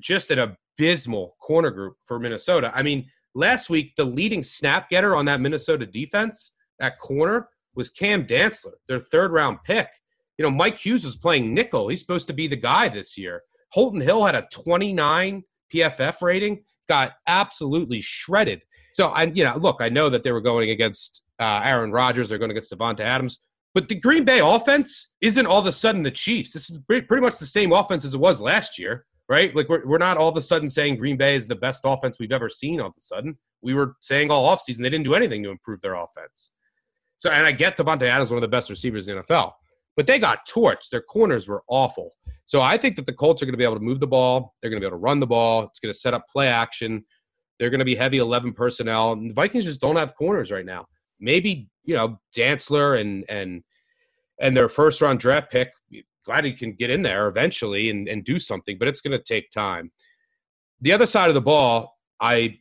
[0.00, 2.72] just an abysmal corner group for Minnesota.
[2.74, 7.90] I mean, last week, the leading snap getter on that Minnesota defense at corner was
[7.90, 9.88] Cam Dantzler, their third round pick.
[10.36, 11.88] You know, Mike Hughes was playing nickel.
[11.88, 13.42] He's supposed to be the guy this year.
[13.72, 15.42] Holton Hill had a 29
[15.74, 18.62] PFF rating, got absolutely shredded.
[18.92, 22.28] So, I, you know, look, I know that they were going against uh, Aaron Rodgers,
[22.28, 23.40] they're going against Davante Adams,
[23.74, 26.52] but the Green Bay offense isn't all of a sudden the Chiefs.
[26.52, 29.54] This is pretty much the same offense as it was last year right?
[29.54, 32.18] Like we're, we're not all of a sudden saying Green Bay is the best offense
[32.18, 33.38] we've ever seen all of a sudden.
[33.60, 36.52] We were saying all offseason they didn't do anything to improve their offense.
[37.18, 39.52] So, and I get Davante Adams, one of the best receivers in the NFL,
[39.96, 40.90] but they got torched.
[40.90, 42.14] Their corners were awful.
[42.46, 44.54] So I think that the Colts are going to be able to move the ball.
[44.62, 45.64] They're going to be able to run the ball.
[45.64, 47.04] It's going to set up play action.
[47.58, 49.12] They're going to be heavy 11 personnel.
[49.12, 50.86] And the Vikings just don't have corners right now.
[51.18, 53.64] Maybe, you know, Dantzler and, and,
[54.40, 55.72] and their first round draft pick
[56.28, 59.50] Gladney can get in there eventually and, and do something, but it's going to take
[59.50, 59.90] time.
[60.80, 62.58] The other side of the ball, I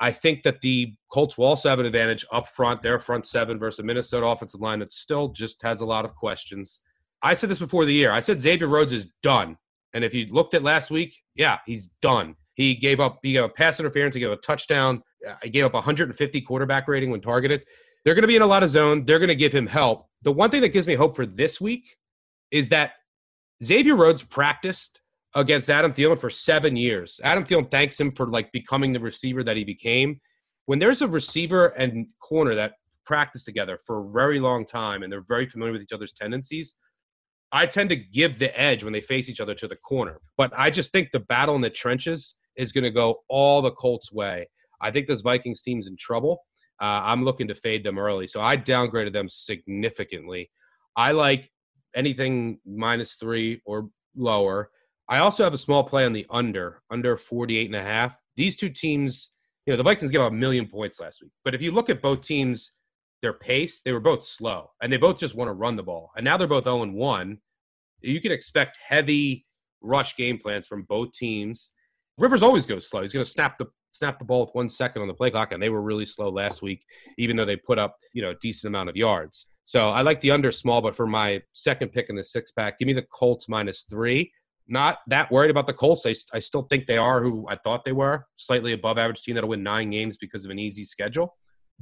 [0.00, 3.58] I think that the Colts will also have an advantage up front, their front seven
[3.58, 6.80] versus a Minnesota offensive line that still just has a lot of questions.
[7.22, 8.10] I said this before the year.
[8.10, 9.56] I said Xavier Rhodes is done.
[9.94, 12.34] And if you looked at last week, yeah, he's done.
[12.54, 15.02] He gave up he gave a pass interference, he gave a touchdown,
[15.42, 17.62] he gave up 150 quarterback rating when targeted.
[18.04, 19.04] They're going to be in a lot of zone.
[19.04, 20.08] They're going to give him help.
[20.22, 21.96] The one thing that gives me hope for this week
[22.52, 22.92] is that
[23.64, 25.00] Xavier Rhodes practiced
[25.34, 27.18] against Adam Thielen for seven years.
[27.24, 30.20] Adam Thielen thanks him for like becoming the receiver that he became.
[30.66, 32.74] When there's a receiver and corner that
[33.06, 36.76] practice together for a very long time and they're very familiar with each other's tendencies,
[37.50, 40.20] I tend to give the edge when they face each other to the corner.
[40.36, 43.70] But I just think the battle in the trenches is going to go all the
[43.70, 44.48] Colts' way.
[44.80, 46.44] I think this Vikings team's in trouble.
[46.80, 48.26] Uh, I'm looking to fade them early.
[48.26, 50.50] So I downgraded them significantly.
[50.96, 51.51] I like
[51.94, 54.70] anything minus three or lower.
[55.08, 58.16] I also have a small play on the under, under 48 and a half.
[58.36, 59.30] These two teams,
[59.66, 61.32] you know, the Vikings gave up a million points last week.
[61.44, 62.72] But if you look at both teams,
[63.20, 66.10] their pace, they were both slow and they both just want to run the ball.
[66.16, 67.38] And now they're both 0 1.
[68.00, 69.46] You can expect heavy
[69.80, 71.70] rush game plans from both teams.
[72.18, 73.02] Rivers always goes slow.
[73.02, 75.52] He's going to snap the snap the ball with one second on the play clock,
[75.52, 76.84] and they were really slow last week,
[77.18, 79.46] even though they put up you know a decent amount of yards.
[79.64, 82.78] So I like the under small, but for my second pick in the six pack,
[82.78, 84.32] give me the Colts minus three.
[84.68, 86.06] Not that worried about the Colts.
[86.06, 89.34] I, I still think they are who I thought they were, slightly above average team
[89.34, 91.36] that'll win nine games because of an easy schedule.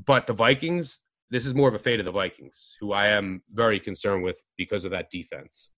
[0.05, 3.43] But the Vikings, this is more of a fate of the Vikings, who I am
[3.53, 5.69] very concerned with because of that defense.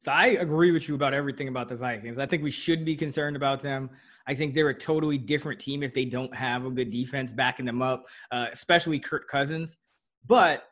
[0.00, 2.18] So I agree with you about everything about the Vikings.
[2.18, 3.90] I think we should be concerned about them.
[4.26, 7.66] I think they're a totally different team if they don't have a good defense backing
[7.66, 9.76] them up, uh, especially Kirk Cousins.
[10.26, 10.64] But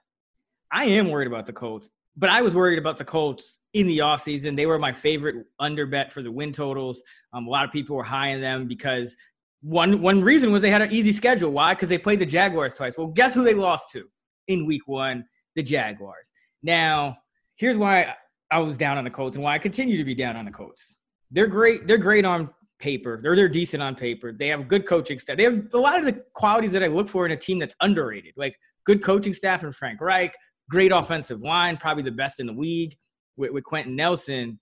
[0.72, 3.98] I am worried about the Colts, but I was worried about the Colts in the
[3.98, 4.56] offseason.
[4.56, 7.02] They were my favorite under bet for the win totals.
[7.32, 9.16] Um, a lot of people were high in them because
[9.62, 11.50] one one reason was they had an easy schedule.
[11.50, 11.74] Why?
[11.74, 12.96] Because they played the Jaguars twice.
[12.96, 14.04] Well, guess who they lost to
[14.48, 15.24] in week one?
[15.54, 16.30] The Jaguars.
[16.62, 17.16] Now,
[17.56, 18.14] here's why
[18.50, 20.50] I was down on the Colts and why I continue to be down on the
[20.50, 20.94] Colts.
[21.30, 21.86] They're great.
[21.86, 23.20] They're great on paper.
[23.22, 24.32] They're they're decent on paper.
[24.32, 25.36] They have good coaching staff.
[25.36, 27.74] They have a lot of the qualities that I look for in a team that's
[27.80, 30.34] underrated, like good coaching staff and Frank Reich,
[30.70, 32.96] great offensive line, probably the best in the league
[33.36, 34.58] with, with Quenton Nelson.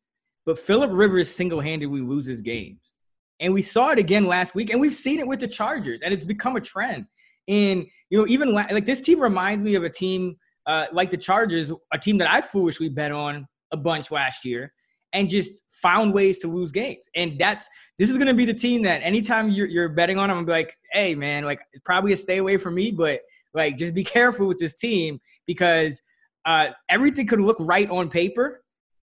[0.46, 2.92] But Philip Rivers single handedly loses games.
[3.40, 6.14] And we saw it again last week, and we've seen it with the Chargers, and
[6.14, 7.06] it's become a trend.
[7.48, 10.36] And, you know, even like this team reminds me of a team
[10.66, 14.72] uh, like the Chargers, a team that I foolishly bet on a bunch last year
[15.12, 17.08] and just found ways to lose games.
[17.14, 20.30] And that's this is going to be the team that anytime you're, you're betting on
[20.30, 23.20] I'm gonna be like, hey man, like it's probably a stay away from me, but
[23.54, 26.02] like just be careful with this team because
[26.44, 28.62] uh, everything could look right on paper,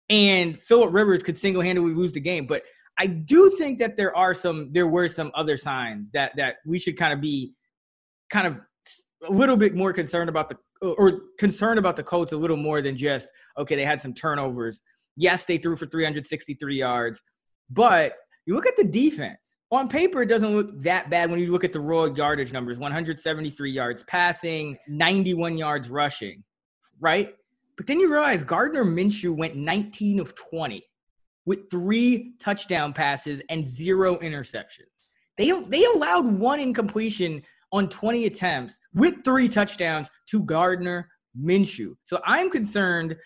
[0.09, 2.47] and Philip Rivers could single handedly lose the game.
[2.47, 2.63] But
[2.99, 6.79] I do think that there are some, there were some other signs that that we
[6.79, 7.53] should kind of be,
[8.31, 8.59] kind of
[9.29, 12.83] a little bit more concerned about the or concerned about the Colts a little more
[12.83, 13.29] than just
[13.59, 14.83] okay, they had some turnovers.
[15.17, 17.23] Yes, they threw for 363 yards,
[17.71, 18.15] but
[18.47, 19.54] you look at the defense.
[19.75, 22.79] On paper, it doesn't look that bad when you look at the raw yardage numbers
[22.79, 26.45] 173 yards passing, 91 yards rushing,
[27.01, 27.35] right?
[27.77, 30.81] But then you realize Gardner Minshew went 19 of 20
[31.45, 34.93] with three touchdown passes and zero interceptions.
[35.37, 41.97] They, they allowed one incompletion on 20 attempts with three touchdowns to Gardner Minshew.
[42.05, 43.17] So I'm concerned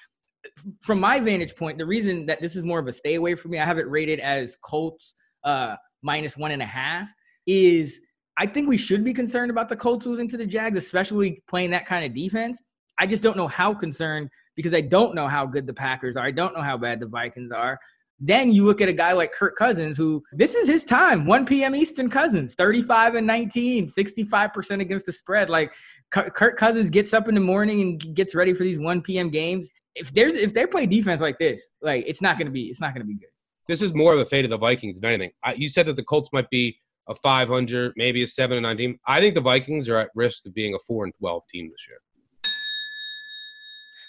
[0.81, 1.77] from my vantage point.
[1.77, 3.87] The reason that this is more of a stay away for me, I have it
[3.91, 5.13] rated as Colts
[5.45, 7.09] uh, minus one and a half,
[7.47, 8.01] is
[8.39, 11.71] I think we should be concerned about the Colts losing to the Jags, especially playing
[11.71, 12.61] that kind of defense.
[12.99, 16.27] I just don't know how concerned because I don't know how good the Packers are.
[16.27, 17.79] I don't know how bad the Vikings are.
[18.21, 21.47] Then you look at a guy like Kirk Cousins, who this is his time 1
[21.47, 21.75] p.m.
[21.77, 25.49] Eastern Cousins, 35 and 19, 65% against the spread.
[25.49, 25.73] Like
[26.11, 29.31] Kirk Cousins gets up in the morning and gets ready for these 1 p.m.
[29.31, 29.71] games.
[29.95, 32.95] If there's if they play defense like this, like it's not gonna be it's not
[32.95, 33.29] gonna be good.
[33.69, 35.31] This is more of a fate of the Vikings than anything.
[35.45, 38.77] I, you said that the Colts might be a 500, maybe a 7 and 9
[38.79, 38.99] team.
[39.07, 41.87] I think the Vikings are at risk of being a 4 and 12 team this
[41.87, 41.99] year.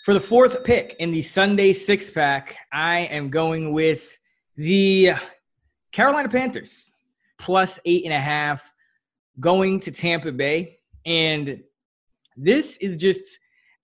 [0.06, 4.17] For the fourth pick in the Sunday six pack, I am going with
[4.56, 5.12] the
[5.91, 6.91] Carolina Panthers
[7.38, 8.74] plus eight and a half
[9.39, 10.80] going to Tampa Bay.
[11.06, 11.62] And
[12.38, 13.22] this is just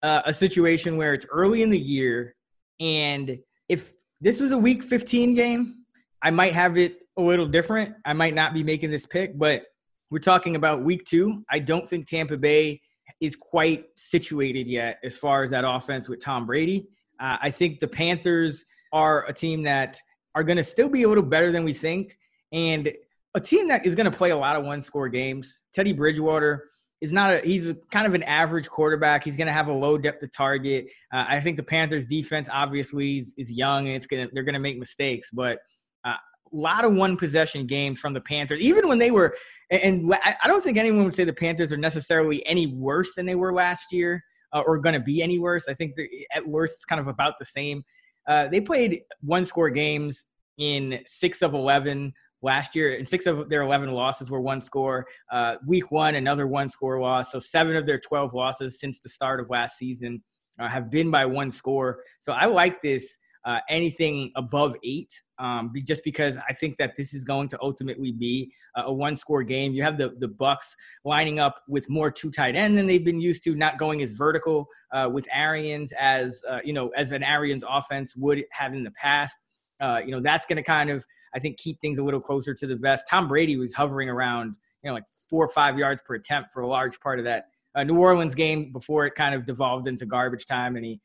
[0.04, 2.36] uh, a situation where it's early in the year.
[2.80, 5.86] And if this was a week 15 game,
[6.22, 7.96] I might have it a little different.
[8.06, 9.64] I might not be making this pick, but
[10.10, 11.44] we're talking about week two.
[11.50, 12.82] I don't think Tampa Bay
[13.20, 16.88] is quite situated yet as far as that offense with Tom Brady.
[17.20, 20.00] Uh, I think the Panthers are a team that
[20.34, 22.18] are going to still be a little better than we think,
[22.52, 22.92] and
[23.34, 25.62] a team that is going to play a lot of one score games.
[25.74, 26.70] Teddy Bridgewater
[27.02, 29.24] is not a he's kind of an average quarterback.
[29.24, 30.88] He's going to have a low depth of target.
[31.14, 34.44] Uh, I think the Panthers defense obviously is, is young and it's going to they're
[34.44, 35.60] going to make mistakes, but
[36.06, 36.16] uh,
[36.54, 38.62] a lot of one possession games from the Panthers.
[38.62, 39.36] Even when they were,
[39.70, 43.36] and I don't think anyone would say the Panthers are necessarily any worse than they
[43.36, 45.66] were last year uh, or going to be any worse.
[45.68, 45.96] I think
[46.34, 47.84] at worst it's kind of about the same.
[48.28, 50.26] Uh, they played one score games
[50.58, 55.06] in six of 11 last year, and six of their 11 losses were one score.
[55.32, 57.32] Uh, week one, another one score loss.
[57.32, 60.24] So seven of their 12 losses since the start of last season
[60.60, 62.00] uh, have been by one score.
[62.20, 67.14] So I like this uh, anything above eight, um, just because I think that this
[67.14, 69.74] is going to ultimately be a one-score game.
[69.74, 70.74] You have the the Bucs
[71.06, 74.12] lining up with more two tight end than they've been used to, not going as
[74.12, 78.84] vertical uh, with Arians as uh, you know as an Arians offense would have in
[78.84, 79.38] the past.
[79.80, 82.54] Uh, you know that's going to kind of I think keep things a little closer
[82.54, 83.06] to the vest.
[83.10, 86.62] Tom Brady was hovering around you know like four or five yards per attempt for
[86.62, 90.06] a large part of that uh, New Orleans game before it kind of devolved into
[90.06, 91.00] garbage time, and he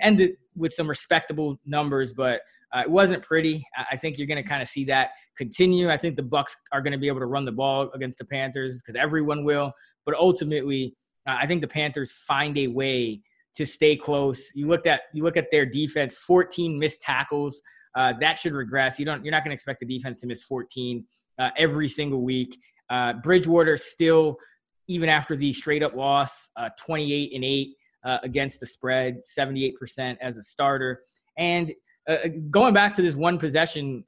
[0.00, 2.40] ended with some respectable numbers, but
[2.74, 3.66] uh, it wasn't pretty.
[3.90, 5.90] I think you're going to kind of see that continue.
[5.90, 8.24] I think the Bucs are going to be able to run the ball against the
[8.24, 9.72] Panthers because everyone will.
[10.06, 10.94] But ultimately,
[11.26, 13.20] uh, I think the Panthers find a way
[13.56, 14.50] to stay close.
[14.54, 17.60] You looked at you look at their defense, 14 missed tackles.
[17.94, 18.98] Uh, that should regress.
[18.98, 19.24] You don't.
[19.24, 21.04] You're not going to expect the defense to miss 14
[21.38, 22.58] uh, every single week.
[22.90, 24.36] Uh, Bridgewater still,
[24.88, 30.16] even after the straight up loss, uh, 28 and eight uh, against the spread, 78%
[30.20, 31.02] as a starter.
[31.36, 31.72] And
[32.08, 32.16] uh,
[32.50, 34.04] going back to this one possession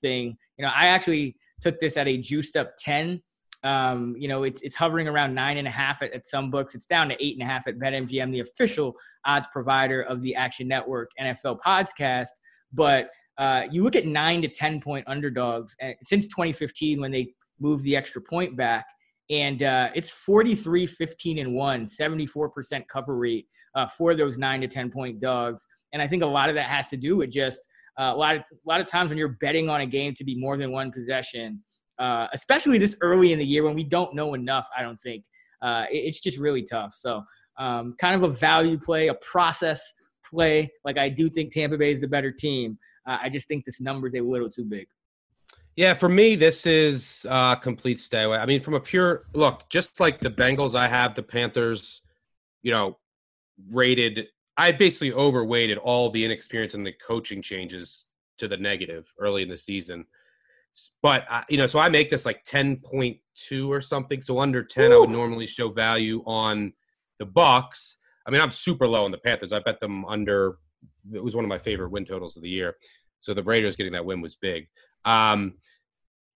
[0.00, 3.22] thing, you know, I actually took this at a juiced up 10.
[3.64, 6.74] Um, you know, it's, it's hovering around nine and a half at, at some books.
[6.74, 10.34] It's down to eight and a half at BetMGM, the official odds provider of the
[10.34, 12.28] Action Network NFL podcast.
[12.72, 17.84] But uh, you look at nine to 10 point underdogs since 2015 when they moved
[17.84, 18.86] the extra point back
[19.30, 24.68] and uh, it's 43 15 and 1 74% cover rate uh, for those 9 to
[24.68, 27.60] 10 point dogs and i think a lot of that has to do with just
[27.98, 30.24] uh, a lot of a lot of times when you're betting on a game to
[30.24, 31.62] be more than one possession
[31.98, 35.24] uh, especially this early in the year when we don't know enough i don't think
[35.62, 37.22] uh, it's just really tough so
[37.58, 39.82] um, kind of a value play, a process
[40.24, 40.70] play.
[40.84, 42.78] Like I do think Tampa Bay is the better team.
[43.08, 44.86] Uh, I just think this number is a little too big.
[45.76, 48.36] Yeah, for me, this is uh, complete stay away.
[48.36, 52.02] I mean, from a pure look, just like the Bengals, I have the Panthers,
[52.62, 52.98] you know,
[53.70, 54.26] rated.
[54.56, 58.06] I basically overweighted all the inexperience and the coaching changes
[58.38, 60.04] to the negative early in the season.
[61.00, 64.20] But you know, so I make this like ten point two or something.
[64.20, 64.96] So under ten, Ooh.
[64.96, 66.72] I would normally show value on
[67.18, 67.96] the Bucks.
[68.26, 69.52] I mean, I'm super low on the Panthers.
[69.52, 70.58] I bet them under.
[71.12, 72.76] It was one of my favorite win totals of the year.
[73.20, 74.68] So the Raiders getting that win was big.
[75.04, 75.54] Um,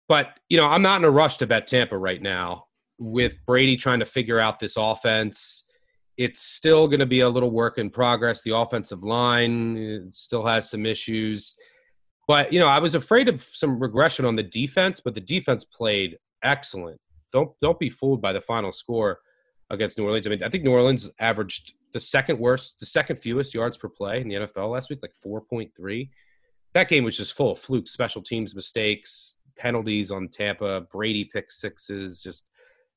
[0.07, 2.65] but you know, I'm not in a rush to bet Tampa right now.
[2.97, 5.63] With Brady trying to figure out this offense,
[6.17, 8.41] it's still going to be a little work in progress.
[8.41, 11.55] The offensive line still has some issues.
[12.27, 15.65] But you know, I was afraid of some regression on the defense, but the defense
[15.65, 16.99] played excellent.
[17.33, 19.19] Don't don't be fooled by the final score
[19.69, 20.27] against New Orleans.
[20.27, 23.89] I mean, I think New Orleans averaged the second worst, the second fewest yards per
[23.89, 26.09] play in the NFL last week, like 4.3.
[26.73, 31.51] That game was just full of fluke, special teams mistakes, penalties on Tampa, Brady pick
[31.51, 32.21] sixes.
[32.21, 32.45] Just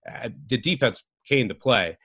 [0.09, 1.99] uh, the defense came to play.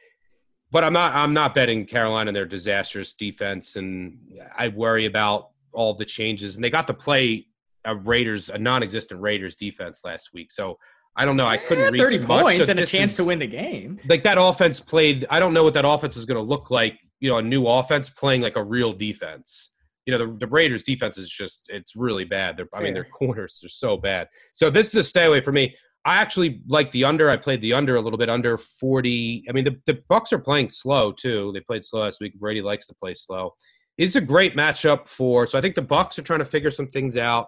[0.71, 1.15] But I'm not.
[1.15, 4.19] I'm not betting Carolina and their disastrous defense, and
[4.55, 6.55] I worry about all the changes.
[6.55, 7.47] And they got to play
[7.85, 10.51] a Raiders, a non-existent Raiders defense last week.
[10.51, 10.77] So
[11.20, 11.47] I don't know.
[11.47, 13.99] I couldn't yeah, read thirty points so and a chance is, to win the game.
[14.07, 15.28] Like that offense played.
[15.30, 16.97] I don't know what that offense is going to look like.
[17.20, 19.72] You know, a new offense playing like a real defense.
[20.05, 22.55] You know, the, the Raiders defense is just it's really bad.
[22.55, 24.30] They're, I mean, their corners are so bad.
[24.53, 25.76] So this is a stay away for me.
[26.05, 27.30] I actually like the under.
[27.30, 29.43] I played the under a little bit under forty.
[29.49, 31.51] I mean, the the Bucs are playing slow too.
[31.53, 32.39] They played slow last week.
[32.39, 33.55] Brady likes to play slow.
[33.97, 35.47] It's a great matchup for.
[35.47, 37.47] So I think the Bucs are trying to figure some things out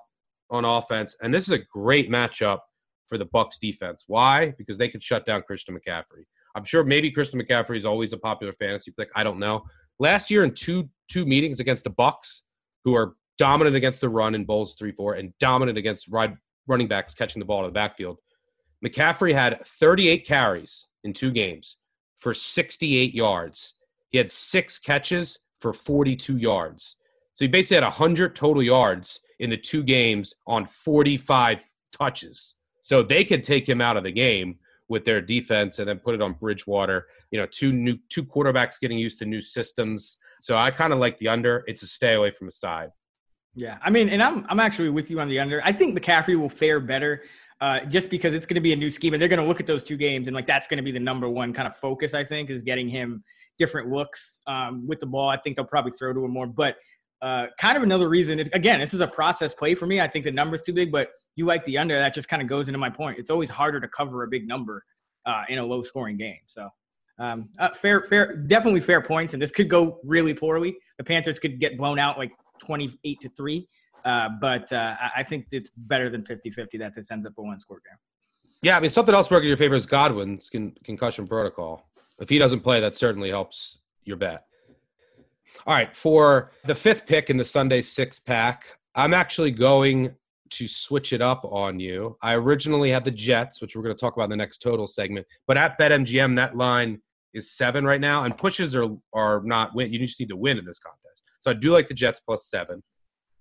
[0.50, 2.60] on offense, and this is a great matchup
[3.12, 4.06] for the Bucs defense.
[4.08, 4.52] Why?
[4.58, 6.24] Because they could shut down Christian McCaffrey.
[6.56, 9.10] I'm sure maybe Christian McCaffrey is always a popular fantasy pick.
[9.14, 9.66] I don't know.
[10.00, 12.44] Last year in two two meetings against the Bucs,
[12.86, 16.38] who are dominant against the run in Bowles three four and dominant against ride,
[16.68, 18.18] running backs catching the ball in the backfield.
[18.84, 21.76] McCaffrey had 38 carries in two games
[22.18, 23.74] for 68 yards.
[24.10, 26.96] He had six catches for 42 yards.
[27.34, 32.56] So he basically had 100 total yards in the two games on 45 touches.
[32.82, 34.58] So they could take him out of the game
[34.90, 37.08] with their defense and then put it on Bridgewater.
[37.32, 40.18] You know, two new two quarterbacks getting used to new systems.
[40.42, 41.64] So I kind of like the under.
[41.68, 42.90] It's a stay away from the side.
[43.56, 45.62] Yeah, I mean, and I'm I'm actually with you on the under.
[45.64, 47.24] I think McCaffrey will fare better.
[47.60, 49.60] Uh, just because it's going to be a new scheme and they're going to look
[49.60, 51.76] at those two games and like that's going to be the number one kind of
[51.76, 53.24] focus I think is getting him
[53.60, 55.30] different looks um, with the ball.
[55.30, 56.78] I think they'll probably throw to him more, but
[57.22, 58.40] uh, kind of another reason.
[58.54, 60.02] Again, this is a process play for me.
[60.02, 61.98] I think the number's too big, but you like the under.
[61.98, 63.20] That just kind of goes into my point.
[63.20, 64.84] It's always harder to cover a big number
[65.26, 66.40] uh, in a low scoring game.
[66.48, 66.70] So
[67.20, 69.34] um, uh, fair, fair, definitely fair points.
[69.34, 70.76] And this could go really poorly.
[70.98, 73.68] The Panthers could get blown out like 28 to three.
[74.04, 77.42] Uh, but uh, I think it's better than 50 50 that this ends up a
[77.42, 77.98] one score game.
[78.64, 81.88] Yeah, I mean, something else working in your favor is Godwin's con- concussion protocol.
[82.20, 84.46] If he doesn't play, that certainly helps your bet.
[85.68, 90.16] All right, for the fifth pick in the Sunday six pack, I'm actually going
[90.52, 92.18] to switch it up on you.
[92.22, 94.88] I originally had the Jets, which we're going to talk about in the next total
[94.88, 97.02] segment, but at BetMGM, that line
[97.34, 99.94] is seven right now, and pushes are are not win.
[99.94, 101.32] You just need to win in this contest.
[101.40, 102.84] So I do like the Jets plus seven,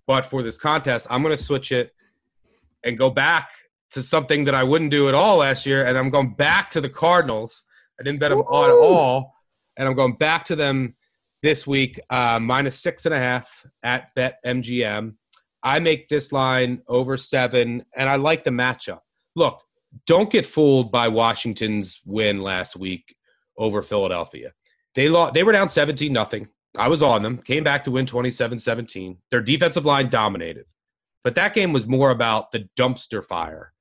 [0.07, 1.93] but for this contest, I'm going to switch it
[2.85, 3.51] and go back
[3.91, 6.81] to something that I wouldn't do at all last year, and I'm going back to
[6.81, 7.65] the Cardinals.
[7.99, 8.55] I didn't bet them Woo-hoo!
[8.55, 9.35] on all,
[9.77, 10.95] and I'm going back to them
[11.43, 15.15] this week, uh, minus six and a half at BetMGM.
[15.63, 19.01] I make this line over seven, and I like the matchup.
[19.37, 19.63] Look,
[20.07, 23.15] don't get fooled by Washington's win last week
[23.57, 24.53] over Philadelphia.
[24.95, 26.49] They lost, they were down 17 nothing.
[26.77, 29.17] I was on them, came back to win 27-17.
[29.31, 30.67] Their defensive line dominated.
[31.25, 33.73] But that game was more about the dumpster fire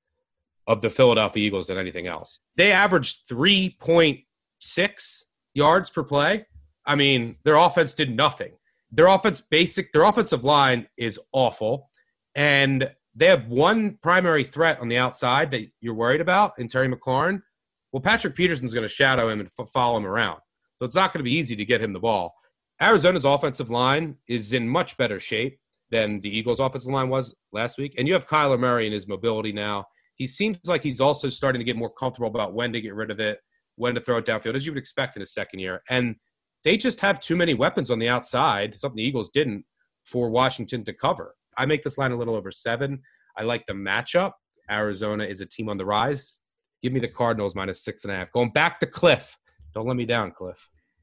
[0.67, 2.39] of the Philadelphia Eagles than anything else.
[2.57, 6.45] They averaged 3.6 yards per play.
[6.89, 8.53] I mean, their offense did nothing.
[8.91, 11.91] Their offense basic, their offensive line is awful.
[12.33, 16.91] And they have one primary threat on the outside that you're worried about in Terry
[16.91, 17.43] McLaurin.
[17.91, 20.39] Well, Patrick Peterson's going to shadow him and f- follow him around.
[20.77, 22.33] So it's not going to be easy to get him the ball.
[22.81, 25.59] Arizona's offensive line is in much better shape
[25.91, 27.93] than the Eagles' offensive line was last week.
[27.99, 29.85] And you have Kyler Murray and his mobility now.
[30.15, 33.11] He seems like he's also starting to get more comfortable about when to get rid
[33.11, 33.39] of it,
[33.75, 35.83] when to throw it downfield, as you would expect in his second year.
[35.89, 36.15] And
[36.63, 39.65] they just have too many weapons on the outside, something the Eagles didn't,
[40.03, 41.35] for Washington to cover.
[41.57, 43.01] I make this line a little over seven.
[43.37, 44.33] I like the matchup.
[44.69, 46.41] Arizona is a team on the rise.
[46.81, 48.31] Give me the Cardinals minus six and a half.
[48.31, 49.35] Going back to Kliff.
[49.73, 50.57] Don't let me down, Kliff.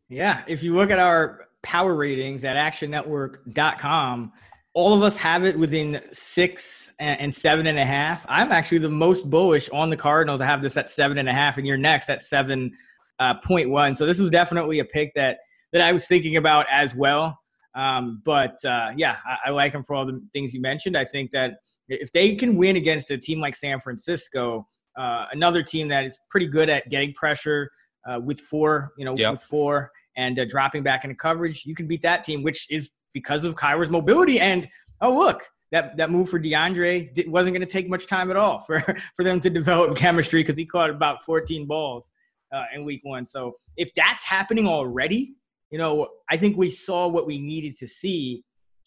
[0.08, 4.32] Yeah, if you look at our power ratings at actionnetwork.com,
[4.72, 8.24] all of us have it within six and seven and a half.
[8.28, 10.40] I'm actually the most bullish on the Cardinals.
[10.40, 12.72] I have this at seven and a half, and you're next at seven
[13.18, 13.94] uh, point one.
[13.94, 15.38] So this was definitely a pick that
[15.76, 17.38] that I was thinking about as well.
[17.74, 20.96] Um, but uh, yeah, I, I like them for all the things you mentioned.
[20.96, 21.58] I think that
[21.88, 24.66] if they can win against a team like San Francisco,
[24.96, 27.70] uh, another team that is pretty good at getting pressure
[28.08, 29.32] uh, with four, you know, yep.
[29.32, 32.88] with four and uh, dropping back into coverage, you can beat that team, which is
[33.12, 34.40] because of Kyler's mobility.
[34.40, 34.66] And
[35.02, 38.60] oh, look, that that move for DeAndre wasn't going to take much time at all
[38.60, 38.80] for
[39.16, 42.08] for them to develop chemistry because he caught about 14 balls
[42.54, 43.26] uh, in week one.
[43.26, 45.34] So if that's happening already,
[45.76, 48.42] you know, I think we saw what we needed to see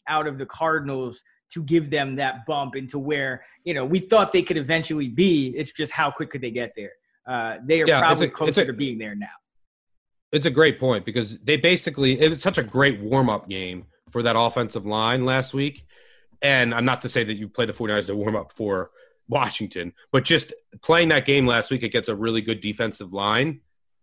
[0.07, 1.21] out of the Cardinals
[1.51, 5.49] to give them that bump into where you know we thought they could eventually be.
[5.49, 6.93] It's just how quick could they get there?
[7.27, 9.27] Uh, they are yeah, probably a, closer a, to being there now.
[10.31, 13.85] It's a great point because they basically it was such a great warm up game
[14.09, 15.85] for that offensive line last week.
[16.41, 18.89] And I'm not to say that you play the 49ers to warm up for
[19.27, 23.61] Washington, but just playing that game last week against a really good defensive line,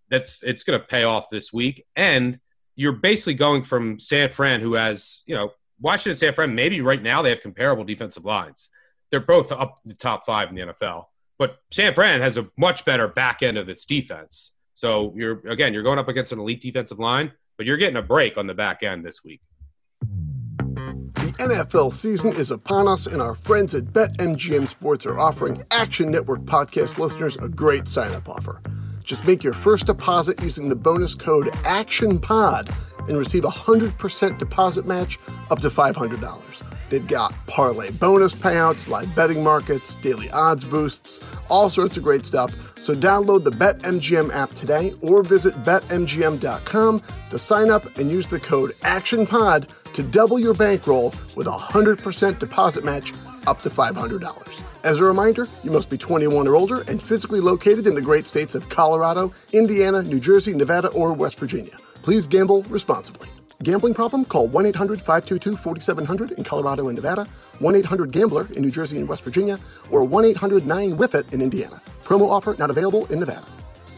[0.09, 1.85] that's it's going to pay off this week.
[1.97, 2.39] And
[2.77, 7.03] you're basically going from San Fran, who has, you know, Washington San Fran, maybe right
[7.03, 8.69] now they have comparable defensive lines.
[9.11, 11.07] They're both up the top five in the NFL.
[11.39, 14.53] But San Fran has a much better back end of its defense.
[14.75, 18.03] So you're again, you're going up against an elite defensive line, but you're getting a
[18.03, 19.41] break on the back end this week.
[20.01, 26.11] The NFL season is upon us, and our friends at BetMGM Sports are offering Action
[26.11, 28.61] Network podcast listeners a great sign up offer.
[29.07, 34.85] Just make your first deposit using the bonus code ACTIONPOD and receive a 100% deposit
[34.85, 36.63] match up to $500.
[36.91, 42.27] They've got parlay bonus payouts, live betting markets, daily odds boosts, all sorts of great
[42.27, 42.53] stuff.
[42.81, 48.41] So download the BetMGM app today or visit betmgm.com to sign up and use the
[48.41, 53.15] code ACTIONPOD to double your bankroll with a 100% deposit match
[53.47, 54.63] up to $500.
[54.87, 58.29] As a reminder, you must be 21 or older and physically located in the great
[58.29, 61.77] states of Colorado, Indiana, New Jersey, Nevada, or West Virginia.
[62.03, 63.29] Please gamble responsibly.
[63.65, 64.25] Gambling problem?
[64.25, 67.27] Call 1 800 522 4700 in Colorado and Nevada,
[67.59, 69.59] 1 800 Gambler in New Jersey and West Virginia,
[69.91, 71.83] or 1 800 9 with it in Indiana.
[72.05, 73.49] Promo offer not available in Nevada.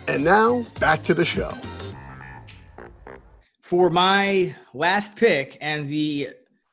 [0.06, 1.52] And now, back to the show.
[3.60, 6.30] For my last pick and the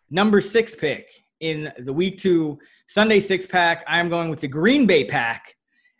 [0.09, 1.09] number six pick
[1.41, 2.57] in the week two
[2.95, 3.83] Sunday six pack.
[3.89, 5.57] I'm going with the Green Bay pack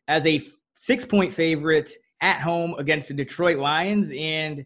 [0.07, 0.41] as a
[0.75, 1.91] six point favorite
[2.21, 4.13] at home against the Detroit Lions.
[4.17, 4.65] And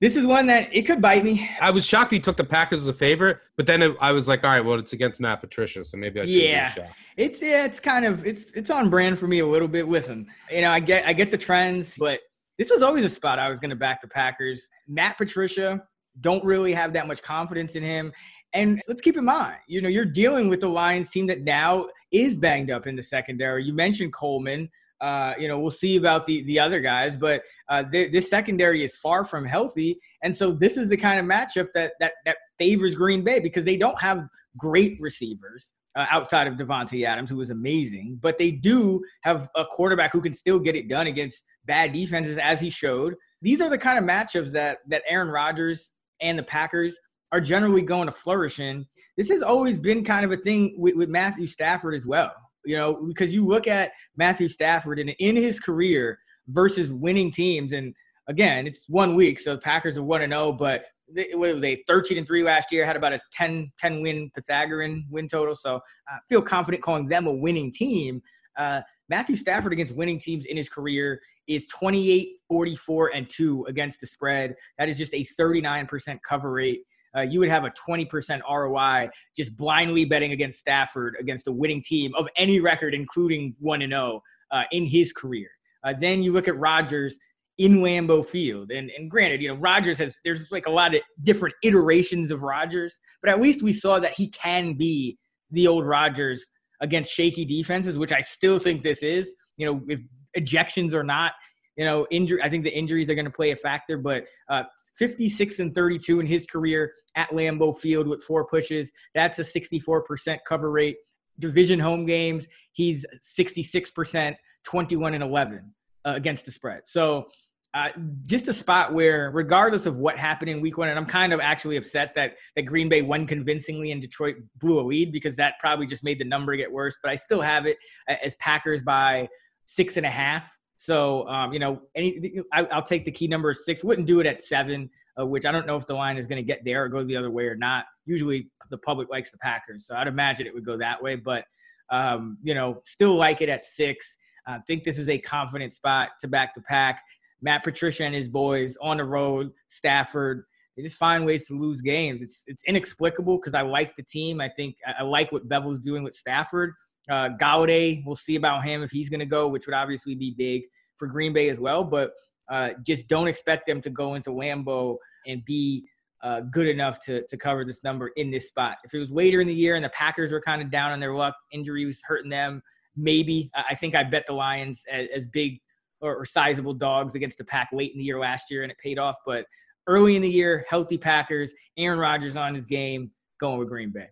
[0.00, 1.50] this is one that it could bite me.
[1.60, 4.28] I was shocked he took the Packers as a favorite, but then it, I was
[4.28, 6.92] like, all right, well, it's against Matt Patricia, so maybe I should yeah.
[7.16, 9.88] It's yeah, it's kind of it's it's on brand for me a little bit.
[9.88, 12.20] with Listen, you know, I get I get the trends, but
[12.56, 14.68] this was always a spot I was going to back the Packers.
[14.86, 15.82] Matt Patricia,
[16.20, 18.12] don't really have that much confidence in him.
[18.54, 21.86] And let's keep in mind, you know, you're dealing with the Lions team that now
[22.12, 23.64] is banged up in the secondary.
[23.64, 24.70] You mentioned Coleman.
[25.00, 28.84] Uh, you know, we'll see about the the other guys, but uh, th- this secondary
[28.84, 32.36] is far from healthy, and so this is the kind of matchup that that that
[32.58, 34.26] favors Green Bay because they don't have
[34.56, 39.64] great receivers uh, outside of Davante Adams, who was amazing, but they do have a
[39.64, 43.14] quarterback who can still get it done against bad defenses, as he showed.
[43.42, 46.98] These are the kind of matchups that that Aaron Rodgers and the Packers
[47.34, 48.86] are generally going to flourish in.
[49.16, 52.32] This has always been kind of a thing with, with Matthew Stafford as well.
[52.64, 56.16] You know, because you look at Matthew Stafford and in his career
[56.46, 57.92] versus winning teams, and
[58.28, 61.54] again, it's one week, so the Packers are one and zero, oh, but they, what
[61.54, 65.28] were they 13 and 3 last year had about a 10 10 win pythagorean win
[65.28, 65.78] total so
[66.08, 68.22] i feel confident calling them a winning team
[68.56, 68.80] uh,
[69.10, 74.06] matthew stafford against winning teams in his career is 28 44 and 2 against the
[74.06, 76.80] spread that is just a 39% cover rate
[77.16, 81.82] uh, you would have a 20% ROI just blindly betting against Stafford against a winning
[81.82, 85.48] team of any record, including 1 and 0 uh, in his career.
[85.84, 87.16] Uh, then you look at Rodgers
[87.58, 88.70] in Lambeau Field.
[88.70, 92.42] And, and granted, you know, Rodgers has, there's like a lot of different iterations of
[92.42, 95.18] Rodgers, but at least we saw that he can be
[95.50, 96.44] the old Rodgers
[96.80, 99.32] against shaky defenses, which I still think this is.
[99.56, 100.00] You know, if
[100.36, 101.32] ejections or not,
[101.76, 102.40] you know, injury.
[102.42, 104.64] I think the injuries are going to play a factor, but uh,
[104.96, 108.92] 56 and 32 in his career at Lambeau Field with four pushes.
[109.14, 110.96] That's a 64% cover rate.
[111.38, 113.04] Division home games, he's
[113.38, 115.74] 66%, 21 and 11
[116.06, 116.82] uh, against the spread.
[116.84, 117.26] So
[117.74, 117.88] uh,
[118.22, 121.40] just a spot where, regardless of what happened in Week One, and I'm kind of
[121.40, 125.54] actually upset that that Green Bay won convincingly and Detroit blew a lead because that
[125.58, 126.96] probably just made the number get worse.
[127.02, 127.76] But I still have it
[128.08, 129.28] as Packers by
[129.66, 130.56] six and a half.
[130.76, 133.84] So, um, you know, any I, will take the key number six.
[133.84, 134.90] Wouldn't do it at seven.
[135.18, 137.04] uh, which I don't know if the line is going to get there or go
[137.04, 137.84] the other way or not.
[138.06, 141.16] Usually the public likes the Packers, so I'd imagine it would go that way.
[141.16, 141.44] But
[141.90, 144.16] um, you know, still like it at six.
[144.46, 147.02] I think this is a confident spot to back the pack.
[147.40, 150.44] Matt Patricia and his boys on the road, Stafford.
[150.76, 152.20] They just find ways to lose games.
[152.20, 154.40] It's it's inexplicable because I like the team.
[154.40, 156.72] I think I like what Bevell's doing with Stafford.
[157.10, 160.34] Uh, Golladay, we'll see about him if he's going to go, which would obviously be
[160.36, 160.62] big
[160.96, 161.84] for Green Bay as well.
[161.84, 162.12] But
[162.50, 164.96] uh, just don't expect them to go into Lambeau
[165.26, 165.86] and be
[166.22, 168.78] uh, good enough to to cover this number in this spot.
[168.84, 171.00] If it was later in the year and the Packers were kind of down on
[171.00, 172.62] their luck, injuries hurting them,
[172.96, 175.60] maybe I think I bet the Lions as, as big
[176.00, 178.78] or, or, sizable dogs against the Pack late in the year last year, and it
[178.78, 179.16] paid off.
[179.26, 179.44] But
[179.86, 184.08] early in the year, healthy Packers, Aaron Rodgers on his game, going with Green Bay.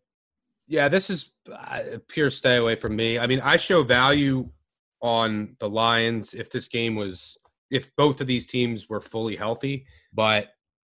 [0.73, 3.19] Yeah, this is a pure stay away from me.
[3.19, 4.49] I mean, I show value
[5.03, 7.37] on the Lions if this game was
[7.71, 10.47] if both of these teams were fully healthy, but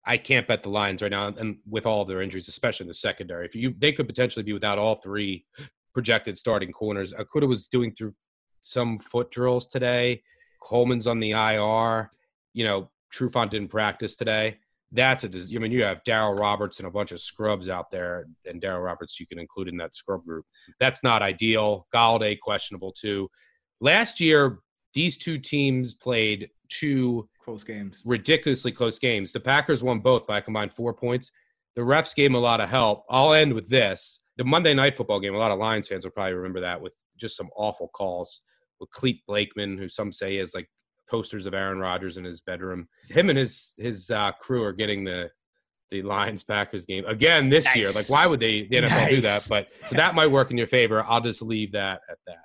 [0.07, 2.95] I can't bet the Lions right now, and with all their injuries, especially in the
[2.95, 5.47] secondary, if you they could potentially be without all three
[5.93, 7.13] projected starting corners.
[7.13, 8.15] Okudah was doing through
[8.61, 10.23] some foot drills today.
[10.63, 12.13] Coleman's on the IR.
[12.55, 14.59] You know, Trufant didn't practice today.
[14.93, 15.29] That's a.
[15.29, 18.85] I mean, you have Darryl Roberts and a bunch of scrubs out there, and Darryl
[18.85, 20.45] Roberts you can include in that scrub group.
[20.79, 21.87] That's not ideal.
[21.95, 23.31] Golladay questionable too.
[23.81, 24.59] Last year,
[24.93, 29.33] these two teams played two close games, ridiculously close games.
[29.33, 31.33] The Packers won both by a combined four points.
[31.75, 33.05] The refs gave them a lot of help.
[33.09, 35.35] I'll end with this: the Monday Night Football game.
[35.35, 38.43] A lot of Lions fans will probably remember that with just some awful calls
[38.79, 40.69] with Clete Blakeman, who some say is like
[41.13, 42.89] posters of Aaron Rodgers in his bedroom.
[43.09, 45.31] Him and his his uh, crew are getting the
[45.91, 47.77] the Lions Packers game again this nice.
[47.77, 47.93] year.
[47.93, 49.11] Like, why would they the NFL nice.
[49.11, 49.47] do that?
[49.47, 51.05] But so that might work in your favor.
[51.07, 52.45] I'll just leave that at that.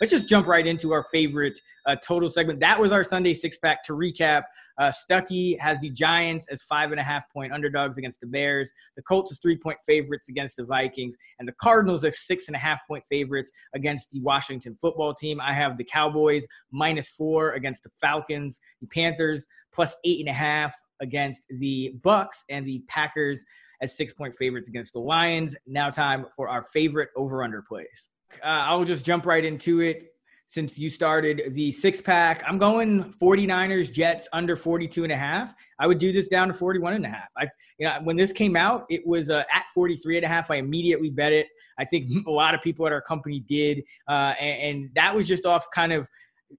[0.00, 2.60] Let's just jump right into our favorite uh, total segment.
[2.60, 3.82] That was our Sunday six pack.
[3.84, 4.44] To recap,
[4.78, 8.70] uh, Stuckey has the Giants as five and a half point underdogs against the Bears.
[8.96, 12.54] The Colts as three point favorites against the Vikings, and the Cardinals as six and
[12.54, 15.40] a half point favorites against the Washington football team.
[15.40, 18.60] I have the Cowboys minus four against the Falcons.
[18.80, 23.44] The Panthers plus eight and a half against the Bucs, and the Packers
[23.80, 25.56] as six point favorites against the Lions.
[25.66, 28.10] Now, time for our favorite over under plays.
[28.42, 30.14] Uh, I'll just jump right into it
[30.46, 32.42] since you started the six pack.
[32.46, 35.54] I'm going 49ers Jets under 42 and a half.
[35.78, 37.28] I would do this down to 41 and a half.
[37.36, 37.48] I
[37.78, 40.50] you know when this came out, it was uh, at 43 and a half.
[40.50, 41.46] I immediately bet it.
[41.78, 45.28] I think a lot of people at our company did, uh, and, and that was
[45.28, 46.08] just off kind of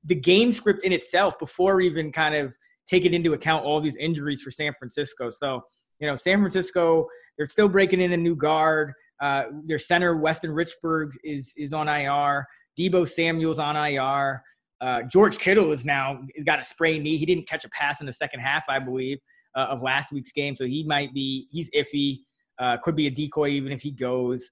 [0.05, 2.55] the game script in itself before even kind of
[2.87, 5.31] taking into account all these injuries for San Francisco.
[5.31, 5.63] So
[5.99, 7.07] you know, San Francisco,
[7.37, 8.93] they're still breaking in a new guard.
[9.21, 12.45] Uh, their center Weston Richburg is is on IR.
[12.77, 14.41] Deebo Samuel's on IR.
[14.81, 17.17] Uh, George Kittle is now got a sprained knee.
[17.17, 19.19] He didn't catch a pass in the second half, I believe,
[19.55, 22.19] uh, of last week's game, so he might be he's iffy.
[22.57, 24.49] Uh, could be a decoy even if he goes.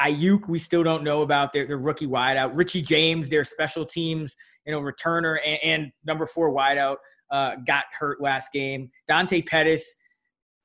[0.00, 2.52] Aiyuk, we still don't know about their, their rookie wideout.
[2.54, 6.96] Richie James, their special teams, you know, returner and, and number four wideout,
[7.30, 8.90] uh, got hurt last game.
[9.08, 9.94] Dante Pettis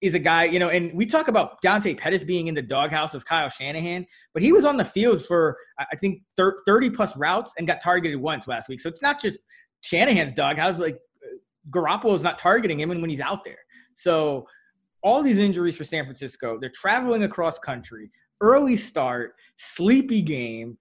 [0.04, 3.14] is a guy, you know, and we talk about Dante Pettis being in the doghouse
[3.14, 7.54] of Kyle Shanahan, but he was on the field for, I think, 30 plus routes
[7.58, 8.82] and got targeted once last week.
[8.82, 9.40] So it's not just
[9.80, 10.78] Shanahan's doghouse.
[10.78, 11.00] Like
[11.70, 13.60] Garoppolo is not targeting him when he's out there.
[13.94, 14.46] So
[15.04, 20.78] all these injuries for San Francisco, they're traveling across country, early start, sleepy game.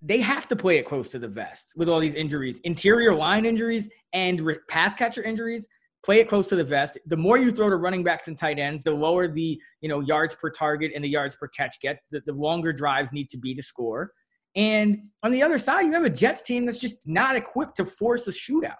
[0.00, 3.44] They have to play it close to the vest with all these injuries, interior line
[3.44, 5.68] injuries and pass catcher injuries
[6.04, 6.98] play it close to the vest.
[7.06, 10.00] The more you throw to running backs and tight ends, the lower the you know
[10.00, 12.00] yards per target and the yards per catch get.
[12.10, 14.12] The, the longer drives need to be to score.
[14.54, 17.86] And on the other side, you have a Jets team that's just not equipped to
[17.86, 18.74] force a shootout.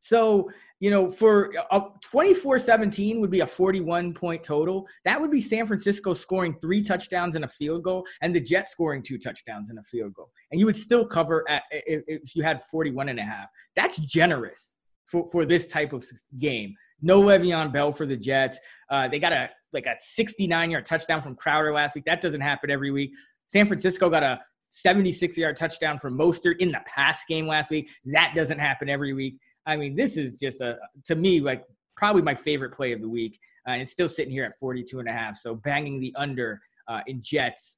[0.00, 0.50] So,
[0.80, 4.86] you know, for a 24 17 would be a 41 point total.
[5.04, 8.72] That would be San Francisco scoring three touchdowns and a field goal, and the Jets
[8.72, 10.30] scoring two touchdowns and a field goal.
[10.50, 13.48] And you would still cover at, if you had 41 and a half.
[13.76, 14.74] That's generous
[15.14, 16.04] for, for this type of
[16.40, 16.74] game.
[17.00, 18.58] No Le'Veon Bell for the Jets.
[18.90, 22.04] Uh, they got a like a 69 yard touchdown from Crowder last week.
[22.04, 23.12] That doesn't happen every week.
[23.46, 24.40] San Francisco got a
[24.70, 27.88] 76 yard touchdown from Mostert in the pass game last week.
[28.06, 29.38] That doesn't happen every week.
[29.66, 31.62] I mean, this is just a to me like
[31.96, 33.38] probably my favorite play of the week.
[33.68, 35.36] Uh, and it's still sitting here at 42 and a half.
[35.36, 37.76] So banging the under uh, in Jets,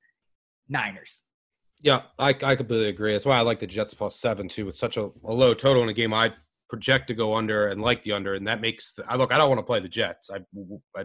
[0.68, 1.22] Niners.
[1.82, 3.12] Yeah, I, I completely agree.
[3.12, 4.64] That's why I like the Jets plus seven too.
[4.64, 6.32] With such a, a low total in a game, I
[6.68, 8.94] project to go under and like the under, and that makes.
[9.08, 9.32] I look.
[9.32, 10.30] I don't want to play the Jets.
[10.30, 10.40] I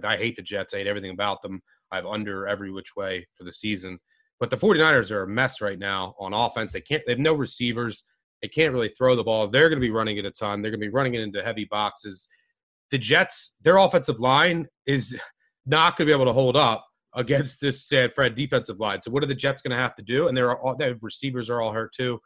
[0.03, 0.73] I hate the Jets.
[0.73, 1.61] I hate everything about them.
[1.91, 3.99] I have under every which way for the season.
[4.39, 6.73] But the 49ers are a mess right now on offense.
[6.73, 7.03] They can't.
[7.05, 8.03] They have no receivers.
[8.41, 9.47] They can't really throw the ball.
[9.47, 10.61] They're going to be running it a ton.
[10.61, 12.27] They're going to be running it into heavy boxes.
[12.89, 15.15] The Jets, their offensive line is
[15.65, 19.01] not going to be able to hold up against this San Fran defensive line.
[19.01, 20.27] So what are the Jets going to have to do?
[20.27, 22.19] And they're all their receivers are all hurt too.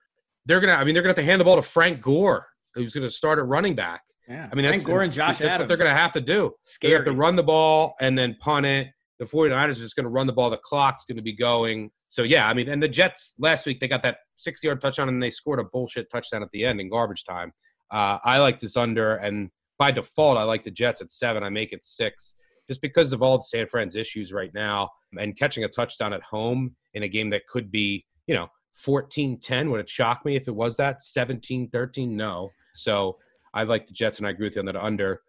[0.45, 0.73] They're gonna.
[0.73, 3.11] I mean, they're gonna have to hand the ball to Frank Gore, who's going to
[3.11, 4.01] start at running back.
[4.27, 5.59] Yeah, I mean, that's Gore and Josh that's Adams.
[5.59, 6.51] what they're going to have to do.
[6.81, 8.87] They have to run the ball and then punt it.
[9.19, 10.49] The 49ers are just going to run the ball.
[10.49, 11.91] The clock's going to be going.
[12.09, 15.21] So yeah, I mean, and the Jets last week they got that 60-yard touchdown and
[15.21, 17.51] they scored a bullshit touchdown at the end in garbage time.
[17.91, 21.43] Uh, I like this under, and by default, I like the Jets at seven.
[21.43, 22.35] I make it six
[22.67, 26.23] just because of all the San Fran's issues right now and catching a touchdown at
[26.23, 28.47] home in a game that could be, you know,
[28.83, 33.17] 14-10 would it shock me if it was that 17-13 no so
[33.53, 35.21] i like the jets and i agree with you on that under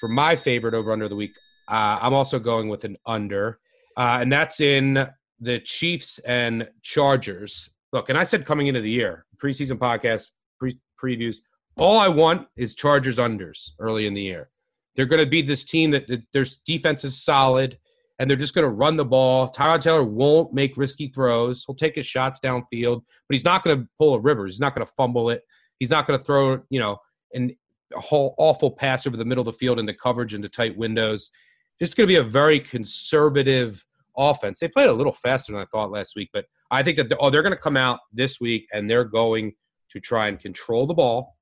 [0.00, 1.32] for my favorite over under of the week
[1.68, 3.58] uh, i'm also going with an under
[3.96, 5.06] uh, and that's in
[5.40, 10.28] the chiefs and chargers look and i said coming into the year preseason podcast
[10.58, 11.38] pre- previews
[11.76, 14.50] all i want is chargers unders early in the year
[14.94, 17.78] they're going to be this team that, that their defense is solid
[18.18, 19.50] and they're just going to run the ball.
[19.50, 21.64] Tyrod Taylor won't make risky throws.
[21.64, 24.46] He'll take his shots downfield, but he's not going to pull a river.
[24.46, 25.42] He's not going to fumble it.
[25.82, 26.98] He's not going to throw, you know,
[27.34, 27.56] an
[27.92, 31.32] a whole awful pass over the middle of the field into coverage into tight windows.
[31.80, 33.84] Just going to be a very conservative
[34.16, 34.60] offense.
[34.60, 37.30] They played a little faster than I thought last week, but I think that oh,
[37.30, 39.54] they're going to come out this week and they're going
[39.90, 41.36] to try and control the ball,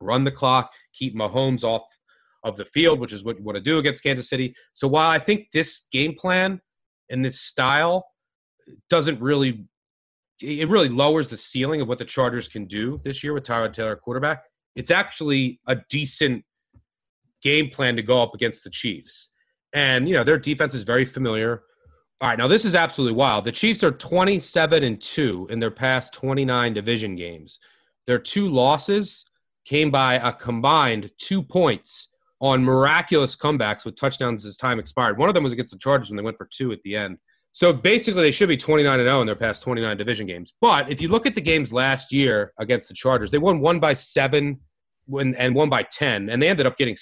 [0.00, 1.82] run the clock, keep Mahomes off
[2.42, 4.56] of the field, which is what you want to do against Kansas City.
[4.72, 6.60] So while I think this game plan
[7.08, 8.06] and this style
[8.90, 9.68] doesn't really,
[10.42, 13.72] it really lowers the ceiling of what the Chargers can do this year with Tyrod
[13.72, 14.44] Taylor quarterback.
[14.74, 16.44] It's actually a decent
[17.42, 19.30] game plan to go up against the Chiefs.
[19.72, 21.62] And, you know, their defense is very familiar.
[22.20, 23.44] All right, now this is absolutely wild.
[23.44, 27.58] The Chiefs are 27 and 2 in their past 29 division games.
[28.06, 29.24] Their two losses
[29.64, 32.08] came by a combined two points
[32.40, 35.18] on miraculous comebacks with touchdowns as time expired.
[35.18, 37.18] One of them was against the Chargers when they went for two at the end.
[37.52, 40.54] So basically, they should be 29 and 0 in their past 29 division games.
[40.60, 43.78] But if you look at the games last year against the Chargers, they won one
[43.78, 44.60] by seven
[45.06, 46.96] when, and one by 10, and they ended up getting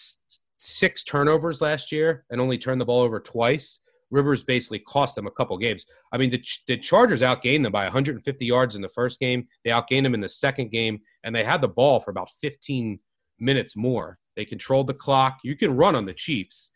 [0.59, 3.81] six turnovers last year and only turned the ball over twice.
[4.11, 5.85] Rivers basically cost them a couple games.
[6.13, 9.47] I mean, the, the Chargers outgained them by 150 yards in the first game.
[9.65, 12.99] They outgained them in the second game, and they had the ball for about 15
[13.39, 14.19] minutes more.
[14.37, 15.39] They controlled the clock.
[15.45, 16.73] You can run on the Chiefs,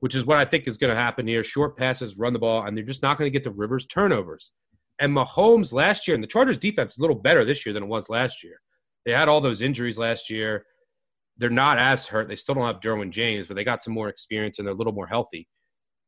[0.00, 1.44] which is what I think is going to happen here.
[1.44, 4.52] Short passes, run the ball, and they're just not going to get the Rivers turnovers.
[4.98, 7.82] And Mahomes last year, and the Chargers defense is a little better this year than
[7.82, 8.60] it was last year.
[9.04, 10.66] They had all those injuries last year.
[11.36, 12.28] They're not as hurt.
[12.28, 14.78] They still don't have Derwin James, but they got some more experience and they're a
[14.78, 15.48] little more healthy.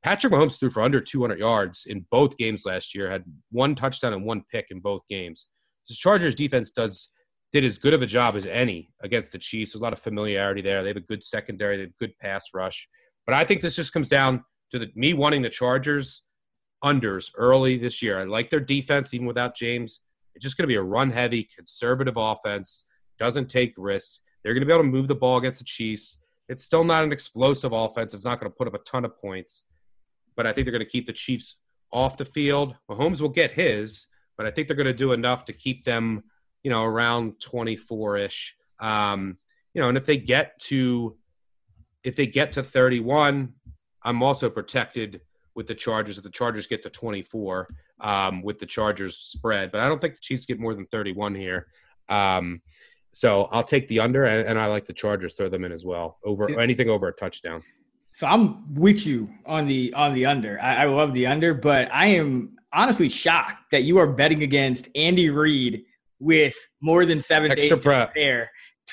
[0.02, 4.12] Patrick Mahomes threw for under 200 yards in both games last year, had one touchdown
[4.12, 5.48] and one pick in both games.
[5.88, 7.08] This Chargers defense does
[7.52, 9.72] did as good of a job as any against the Chiefs.
[9.72, 10.82] There's a lot of familiarity there.
[10.82, 12.88] They have a good secondary, they have good pass rush.
[13.26, 16.22] But I think this just comes down to the, me wanting the Chargers
[16.84, 18.20] unders early this year.
[18.20, 20.00] I like their defense even without James.
[20.34, 22.84] It's just going to be a run heavy, conservative offense,
[23.18, 24.20] doesn't take risks.
[24.42, 26.18] They're going to be able to move the ball against the Chiefs.
[26.48, 28.14] It's still not an explosive offense.
[28.14, 29.64] It's not going to put up a ton of points,
[30.36, 31.56] but I think they're going to keep the Chiefs
[31.92, 32.76] off the field.
[32.88, 34.06] Mahomes will get his,
[34.36, 36.24] but I think they're going to do enough to keep them,
[36.62, 38.54] you know, around 24 ish.
[38.78, 39.38] Um,
[39.74, 41.16] you know, and if they get to
[42.06, 43.52] if they get to 31,
[44.04, 45.22] I'm also protected
[45.56, 46.16] with the Chargers.
[46.16, 47.66] If the Chargers get to 24
[48.00, 51.34] um, with the Chargers spread, but I don't think the Chiefs get more than 31
[51.34, 51.66] here.
[52.08, 52.62] Um,
[53.10, 55.84] so I'll take the under, and, and, I like the Chargers throw them in as
[55.84, 57.64] well over anything over a touchdown.
[58.12, 60.60] So I'm with you on the on the under.
[60.60, 64.88] I, I love the under, but I am honestly shocked that you are betting against
[64.94, 65.84] Andy Reid
[66.20, 68.08] with more than seven Extra days prep.
[68.08, 68.50] to prepare.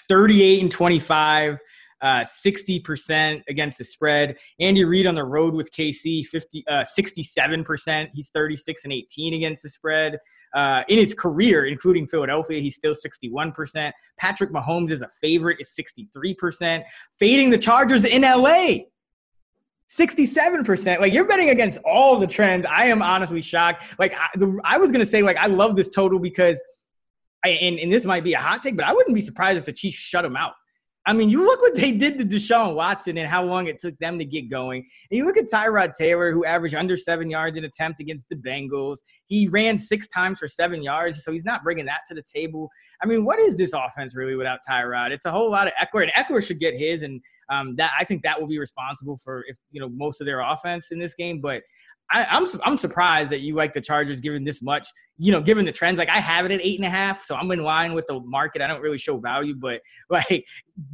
[0.10, 1.60] 38 and 25
[2.04, 4.38] uh, 60% against the spread.
[4.60, 8.10] Andy Reid on the road with KC, 50, uh, 67%.
[8.14, 10.20] He's 36 and 18 against the spread.
[10.54, 13.92] Uh, in his career, including Philadelphia, he's still 61%.
[14.18, 16.84] Patrick Mahomes is a favorite, is 63%.
[17.18, 18.80] Fading the Chargers in LA,
[19.98, 21.00] 67%.
[21.00, 22.66] Like you're betting against all the trends.
[22.70, 23.98] I am honestly shocked.
[23.98, 26.62] Like I, the, I was going to say, like, I love this total because,
[27.46, 29.66] I, and, and this might be a hot take, but I wouldn't be surprised if
[29.66, 30.54] the Chiefs shut them out.
[31.06, 33.98] I mean, you look what they did to Deshaun Watson and how long it took
[34.00, 34.86] them to get going.
[35.12, 38.38] And you look at Tyrod Taylor, who averaged under seven yards in attempt against the
[38.38, 39.00] Bengals.
[39.26, 42.70] He ran six times for seven yards, so he's not bringing that to the table.
[43.02, 45.12] I mean, what is this offense really without Tyrod?
[45.12, 48.06] It's a whole lot of Ekeler, and Ekeler should get his, and um, that I
[48.06, 51.16] think that will be responsible for if you know most of their offense in this
[51.16, 51.42] game.
[51.42, 51.64] But
[52.12, 54.88] I, I'm I'm surprised that you like the Chargers given this much.
[55.18, 57.36] You know, given the trends, like I have it at eight and a half, so
[57.36, 58.62] I'm in line with the market.
[58.62, 60.46] I don't really show value, but like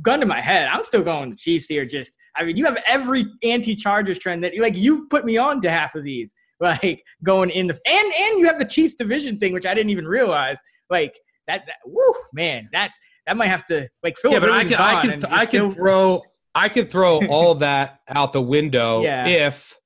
[0.01, 1.85] gun to my head, I'm still going the Chiefs here.
[1.85, 5.69] Just I mean, you have every anti-Chargers trend that like you put me on to
[5.69, 9.53] half of these, like going in the and and you have the Chiefs division thing,
[9.53, 10.57] which I didn't even realize.
[10.89, 12.97] Like that, that woo, man, that's
[13.27, 14.31] that might have to like Phil.
[14.31, 16.21] Yeah, but I can I can I can throw
[16.55, 19.27] I can throw all that out the window yeah.
[19.27, 19.78] if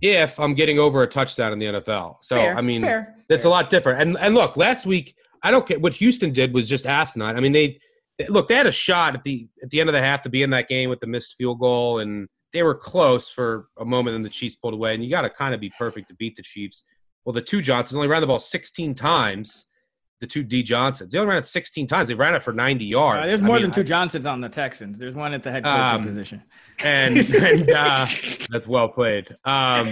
[0.00, 2.18] if I'm getting over a touchdown in the NFL.
[2.22, 3.48] So fair, I mean, fair, that's fair.
[3.48, 4.00] a lot different.
[4.00, 7.36] And and look, last week I don't care what Houston did was just asinine.
[7.36, 7.78] I mean, they,
[8.18, 10.28] they look they had a shot at the at the end of the half to
[10.28, 13.84] be in that game with the missed field goal, and they were close for a
[13.84, 14.94] moment, and the Chiefs pulled away.
[14.94, 16.84] And you got to kind of be perfect to beat the Chiefs.
[17.24, 19.66] Well, the two Johnsons only ran the ball 16 times
[20.20, 21.12] the two D Johnsons.
[21.12, 22.08] They only ran it 16 times.
[22.08, 23.24] They ran it for 90 yards.
[23.24, 24.98] Uh, there's more I mean, than two Johnsons on the Texans.
[24.98, 26.42] There's one at the head coaching um, position.
[26.82, 28.06] And, and uh,
[28.50, 29.28] that's well played.
[29.44, 29.86] Um,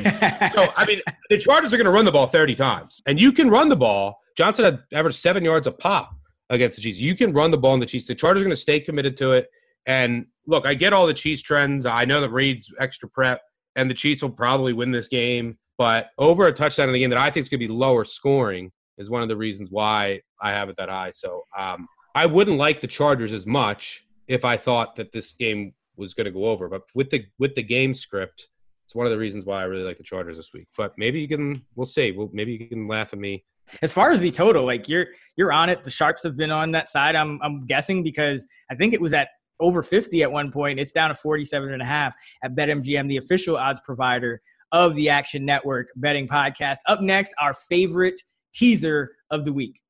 [0.51, 3.03] so, I mean, the Chargers are going to run the ball 30 times.
[3.07, 4.21] And you can run the ball.
[4.37, 6.15] Johnson had averaged seven yards a pop
[6.51, 6.99] against the Chiefs.
[6.99, 8.07] You can run the ball in the Chiefs.
[8.07, 9.49] The Chargers are going to stay committed to it.
[9.87, 11.87] And look, I get all the Chiefs trends.
[11.87, 13.41] I know that Reid's extra prep,
[13.77, 15.59] and the Chiefs will probably win this game.
[15.77, 18.05] But over a touchdown in the game that I think is going to be lower
[18.05, 21.11] scoring is one of the reasons why I have it that high.
[21.13, 25.75] So um, I wouldn't like the Chargers as much if I thought that this game
[25.97, 26.69] was going to go over.
[26.69, 28.49] But with the with the game script,
[28.85, 30.69] it's one of the reasons why I really like the Chargers this week.
[30.77, 32.13] But maybe you can, we'll see.
[32.13, 33.45] Well, maybe you can laugh at me.
[33.81, 35.85] As far as the total, like you're you're on it.
[35.85, 37.17] The sharps have been on that side.
[37.17, 39.29] I'm I'm guessing because I think it was at
[39.61, 40.79] over 50 at one point.
[40.79, 44.43] It's down to 47 and a half at BetMGM, the official odds provider
[44.73, 46.77] of the Action Network betting podcast.
[46.87, 48.21] Up next, our favorite
[48.53, 49.81] teaser of the week.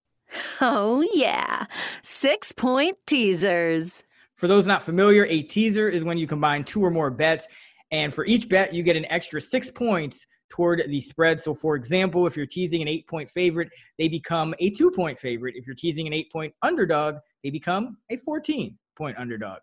[0.61, 1.67] Oh, yeah.
[2.03, 4.05] Six point teasers.
[4.37, 7.47] For those not familiar, a teaser is when you combine two or more bets.
[7.91, 11.41] And for each bet, you get an extra six points toward the spread.
[11.41, 13.69] So, for example, if you're teasing an eight point favorite,
[13.99, 15.55] they become a two point favorite.
[15.57, 19.59] If you're teasing an eight point underdog, they become a 14 point underdog.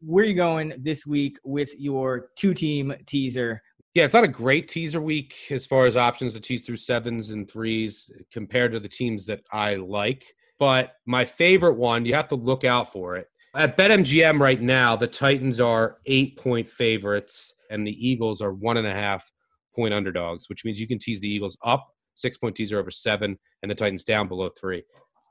[0.00, 3.62] Where are you going this week with your two team teaser
[3.94, 7.28] yeah, it's not a great teaser week as far as options to tease through sevens
[7.30, 10.24] and threes compared to the teams that I like.
[10.58, 13.28] But my favorite one, you have to look out for it.
[13.54, 18.78] At BetMGM right now, the Titans are eight point favorites and the Eagles are one
[18.78, 19.30] and a half
[19.76, 23.38] point underdogs, which means you can tease the Eagles up, six point teaser over seven,
[23.62, 24.82] and the Titans down below three.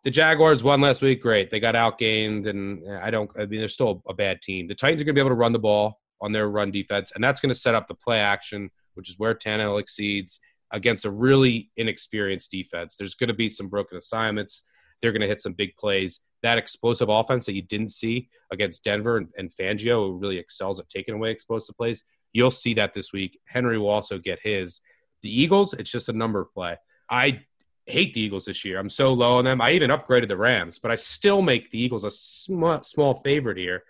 [0.04, 1.22] The Jaguars won last week.
[1.22, 1.50] Great.
[1.50, 4.68] They got outgained, and I don't, I mean, they're still a bad team.
[4.68, 7.12] The Titans are going to be able to run the ball on their run defense,
[7.16, 10.40] and that's going to set up the play action, which is where Tannehill exceeds
[10.72, 12.96] against a really inexperienced defense.
[12.98, 14.64] There's going to be some broken assignments.
[15.02, 16.20] They're going to hit some big plays.
[16.44, 20.80] That explosive offense that you didn't see against Denver and, and Fangio, who really excels
[20.80, 23.40] at taking away explosive plays, you'll see that this week.
[23.46, 24.82] Henry will also get his.
[25.22, 26.78] The Eagles, it's just a number play.
[27.10, 27.42] I
[27.86, 28.80] hate the Eagles this year.
[28.80, 29.62] I'm so low on them.
[29.62, 33.58] I even upgraded the Rams, but I still make the Eagles a small, small favorite
[33.58, 33.84] here.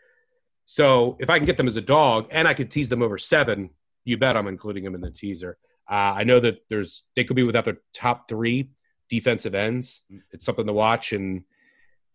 [0.65, 3.17] So if I can get them as a dog and I could tease them over
[3.17, 3.71] seven,
[4.05, 5.57] you bet I'm including them in the teaser.
[5.89, 8.69] Uh, I know that there's they could be without their top three
[9.11, 10.01] defensive ends.
[10.31, 11.43] It's something to watch, and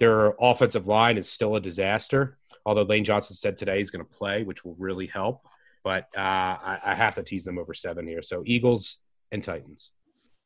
[0.01, 2.39] their offensive line is still a disaster.
[2.65, 5.47] Although Lane Johnson said today he's going to play, which will really help.
[5.85, 8.23] But uh, I, I have to tease them over seven here.
[8.23, 8.97] So Eagles
[9.31, 9.93] and Titans.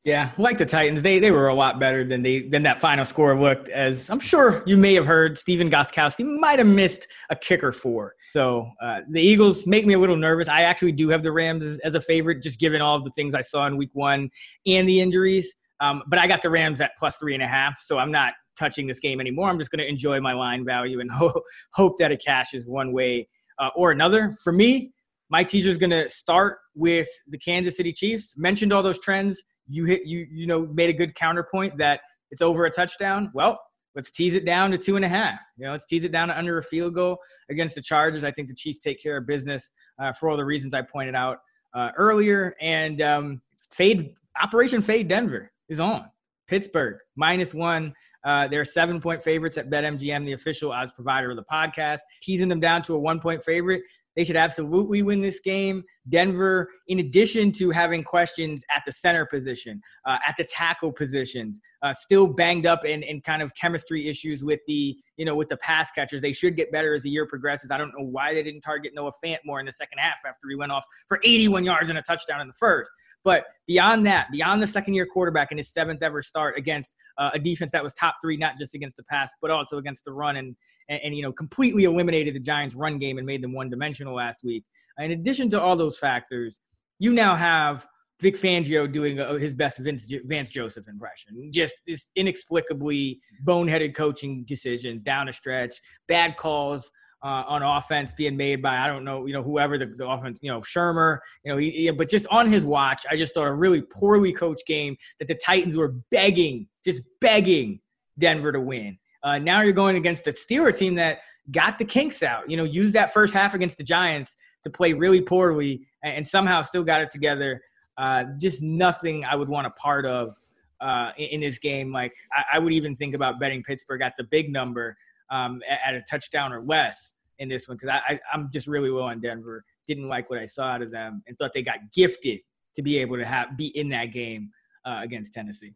[0.02, 3.04] Yeah, like the Titans, they they were a lot better than they than that final
[3.04, 3.68] score looked.
[3.68, 8.14] As I'm sure you may have heard, Stephen Gostkowski might have missed a kicker for.
[8.28, 10.48] So uh, the Eagles make me a little nervous.
[10.48, 13.10] I actually do have the Rams as, as, a favorite, just given all of the
[13.10, 14.30] things I saw in Week One
[14.66, 15.54] and the injuries.
[15.80, 18.34] Um, but I got the Rams at plus three and a half, so I'm not
[18.58, 19.48] touching this game anymore.
[19.48, 22.92] I'm just going to enjoy my line value and ho- hope that it cashes one
[22.92, 23.28] way
[23.58, 24.34] uh, or another.
[24.42, 24.92] For me,
[25.30, 28.34] my teaser is going to start with the Kansas City Chiefs.
[28.36, 32.00] Mentioned all those trends you hit you you know made a good counterpoint that
[32.30, 33.30] it's over a touchdown.
[33.34, 33.58] Well,
[33.94, 35.38] let's tease it down to two and a half.
[35.56, 37.18] You know, let's tease it down to under a field goal
[37.48, 38.24] against the Chargers.
[38.24, 41.14] I think the Chiefs take care of business uh, for all the reasons I pointed
[41.14, 41.38] out
[41.74, 42.54] uh, earlier.
[42.60, 46.04] And um, fade Operation Fade Denver is on.
[46.46, 47.94] Pittsburgh minus one.
[48.24, 52.00] Uh, they're seven point favorites at BetMGM, the official odds provider of the podcast.
[52.20, 53.82] Teasing them down to a one point favorite.
[54.16, 55.84] They should absolutely win this game.
[56.08, 61.60] Denver, in addition to having questions at the center position, uh, at the tackle positions,
[61.82, 65.56] uh, still banged up and, kind of chemistry issues with the you know with the
[65.58, 66.22] pass catchers.
[66.22, 67.70] They should get better as the year progresses.
[67.70, 70.48] I don't know why they didn't target Noah Fant more in the second half after
[70.48, 72.90] he went off for 81 yards and a touchdown in the first.
[73.24, 77.30] But beyond that, beyond the second year quarterback in his seventh ever start against uh,
[77.34, 80.12] a defense that was top three, not just against the pass, but also against the
[80.12, 80.56] run, and,
[80.88, 84.14] and, and you know completely eliminated the Giants' run game and made them one dimensional
[84.14, 84.64] last week.
[84.98, 86.60] In addition to all those factors,
[86.98, 87.86] you now have
[88.20, 91.50] Vic Fangio doing uh, his best Vince, Vance Joseph impression.
[91.52, 96.90] Just this inexplicably boneheaded coaching decisions down a stretch, bad calls
[97.22, 100.38] uh, on offense being made by I don't know, you know, whoever the, the offense,
[100.42, 103.46] you know, Shurmur, you know, he, he, but just on his watch, I just thought
[103.46, 107.80] a really poorly coached game that the Titans were begging, just begging
[108.18, 108.98] Denver to win.
[109.22, 111.20] Uh, now you're going against the Steeler team that
[111.50, 112.50] got the kinks out.
[112.50, 114.34] You know, used that first half against the Giants
[114.64, 117.62] to play really poorly and, somehow still got it together.
[117.96, 120.34] Uh, just nothing I would want a part of
[120.80, 121.92] uh, in, this game.
[121.92, 124.96] Like I, I, would even think about betting Pittsburgh at the big number
[125.30, 128.88] um, at, a touchdown or less in this one because I, I, I'm just really
[128.88, 129.64] low on Denver.
[129.86, 132.40] Didn't like what I saw out of them and thought they got gifted
[132.76, 134.50] to be able to have be in that game
[134.84, 135.74] uh, against Tennessee.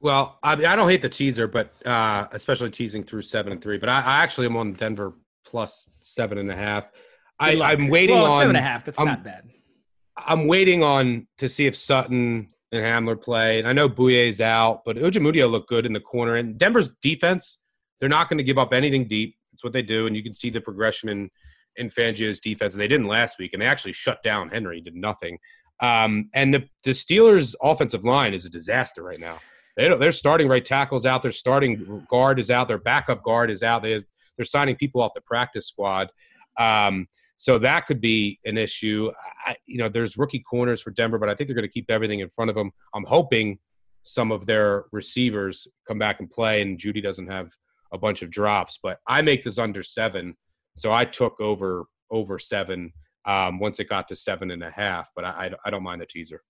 [0.00, 3.78] Well, I, I don't hate the teaser, but uh, especially teasing through seven and three.
[3.78, 5.14] But I, I actually am on Denver
[5.44, 6.84] plus seven and a half.
[7.38, 8.84] I, am waiting well, on seven and a half.
[8.84, 9.48] That's I'm, not bad.
[10.16, 13.58] I'm waiting on to see if Sutton and Hamler play.
[13.58, 16.36] And I know Bouye's out, but Ojemudia looked good in the corner.
[16.36, 17.60] And Denver's defense,
[18.00, 19.36] they're not going to give up anything deep.
[19.52, 21.30] It's what they do, and you can see the progression in
[21.76, 22.74] in Fangio's defense.
[22.74, 25.38] And they didn't last week, and they actually shut down Henry, He did nothing.
[25.80, 29.38] Um, and the the Steelers' offensive line is a disaster right now.
[29.76, 31.22] They they're starting right tackles out.
[31.22, 32.68] Their starting guard is out.
[32.68, 33.82] Their backup guard is out.
[33.82, 34.04] They
[34.36, 36.10] they're signing people off the practice squad.
[36.58, 37.08] Um,
[37.38, 39.10] so that could be an issue.
[39.46, 41.90] I, you know, there's rookie corners for Denver, but I think they're going to keep
[41.90, 42.70] everything in front of them.
[42.94, 43.58] I'm hoping
[44.02, 47.50] some of their receivers come back and play, and Jeudy doesn't have
[47.92, 48.78] a bunch of drops.
[48.82, 50.36] But I make this under seven,
[50.76, 52.92] so I took over over seven
[53.26, 55.10] um, once it got to seven and a half.
[55.14, 56.42] But I, I, don't mind the teaser.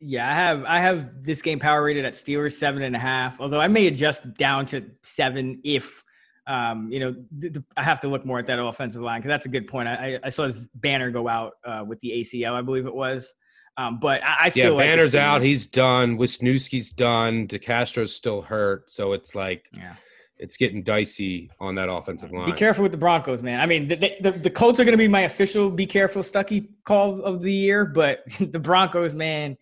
[0.00, 3.40] Yeah, I have I have this game power rated at Steelers seven and a half.
[3.40, 6.02] Although I may adjust down to seven if
[6.46, 9.30] um, you know, th- th- I have to look more at that offensive line because
[9.30, 9.88] that's a good point.
[9.88, 13.34] I, I saw his banner go out uh, with the ACL, I believe it was.
[13.76, 15.42] Um, but I, I still yeah, like Banner's out.
[15.42, 16.16] He's done.
[16.16, 17.48] Wisniewski's done.
[17.48, 18.90] DeCastro's still hurt.
[18.92, 19.94] So it's like, yeah.
[20.38, 22.46] it's getting dicey on that offensive line.
[22.46, 23.60] Be careful with the Broncos, man.
[23.60, 26.68] I mean, the, the, the Colts are going to be my official "Be careful, Stuckey
[26.84, 29.56] call of the year, but the Broncos, man,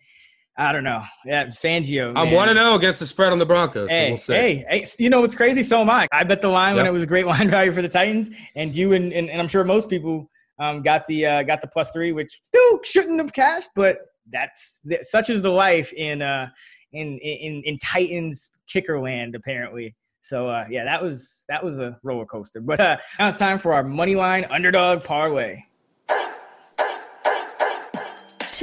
[0.55, 1.03] I don't know.
[1.25, 2.13] Yeah, Fangio.
[2.15, 3.89] I'm one to know against the spread on the Broncos.
[3.89, 5.63] Hey, so we'll hey, hey, you know what's crazy?
[5.63, 6.07] So am I.
[6.11, 6.83] I bet the line yep.
[6.83, 9.41] when it was a great line value for the Titans, and you and, and, and
[9.41, 10.29] I'm sure most people
[10.59, 13.99] um, got the uh, got the plus three, which still shouldn't have cashed, but
[14.31, 16.47] that's such is the life in uh
[16.93, 19.95] in in in Titans kicker land apparently.
[20.21, 22.61] So uh, yeah, that was that was a roller coaster.
[22.61, 25.63] But uh, now it's time for our money line underdog parlay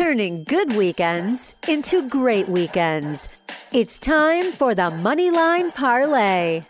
[0.01, 3.45] turning good weekends into great weekends.
[3.71, 6.63] It's time for the Moneyline Parlay.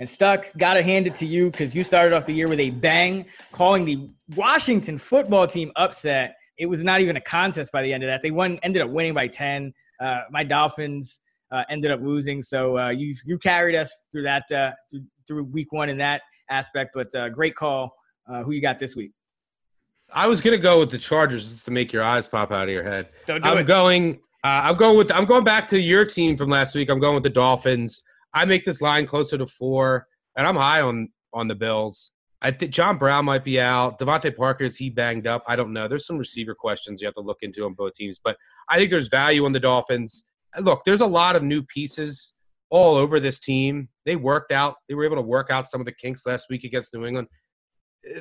[0.00, 2.70] And Stuck, gotta hand it to you because you started off the year with a
[2.70, 6.34] bang, calling the Washington football team upset.
[6.58, 8.20] It was not even a contest by the end of that.
[8.20, 9.72] They won, ended up winning by 10.
[10.00, 11.20] Uh, my Dolphins
[11.52, 12.42] uh, ended up losing.
[12.42, 16.22] So uh, you you carried us through that uh, through, through, week one in that
[16.50, 16.90] aspect.
[16.94, 17.94] But uh, great call.
[18.28, 19.12] Uh, who you got this week?
[20.12, 22.70] I was gonna go with the Chargers just to make your eyes pop out of
[22.70, 23.08] your head.
[23.26, 23.64] Don't do I'm it.
[23.64, 24.20] going.
[24.42, 25.10] Uh, I'm going with.
[25.12, 26.90] I'm going back to your team from last week.
[26.90, 28.02] I'm going with the Dolphins.
[28.32, 30.06] I make this line closer to four,
[30.36, 32.12] and I'm high on on the Bills.
[32.42, 33.98] I think John Brown might be out.
[33.98, 35.44] DeVante Parker is he banged up?
[35.46, 35.88] I don't know.
[35.88, 38.36] There's some receiver questions you have to look into on both teams, but
[38.68, 40.24] I think there's value on the Dolphins.
[40.58, 42.32] Look, there's a lot of new pieces
[42.70, 43.88] all over this team.
[44.06, 44.76] They worked out.
[44.88, 47.28] They were able to work out some of the kinks last week against New England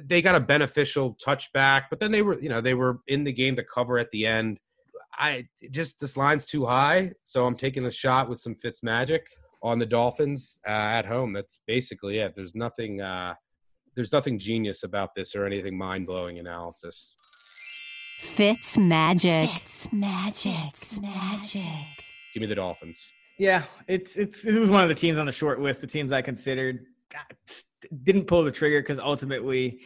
[0.04, 3.32] they got a beneficial touchback, but then they were, you know, they were in the
[3.32, 4.60] game to cover at the end.
[5.14, 9.26] I just this line's too high, so I'm taking a shot with some Fitz magic
[9.62, 11.34] on the Dolphins uh, at home.
[11.34, 12.34] That's basically it.
[12.36, 13.34] There's nothing, uh,
[13.96, 17.16] there's nothing genius about this or anything mind blowing analysis.
[18.20, 19.50] Fitz magic.
[19.50, 20.54] Fitz magic.
[20.54, 21.64] Fitz magic.
[22.34, 23.02] Give me the Dolphins.
[23.38, 26.12] Yeah, it's it's it was one of the teams on the short list, the teams
[26.12, 26.86] I considered.
[28.04, 29.80] Didn't pull the trigger because ultimately,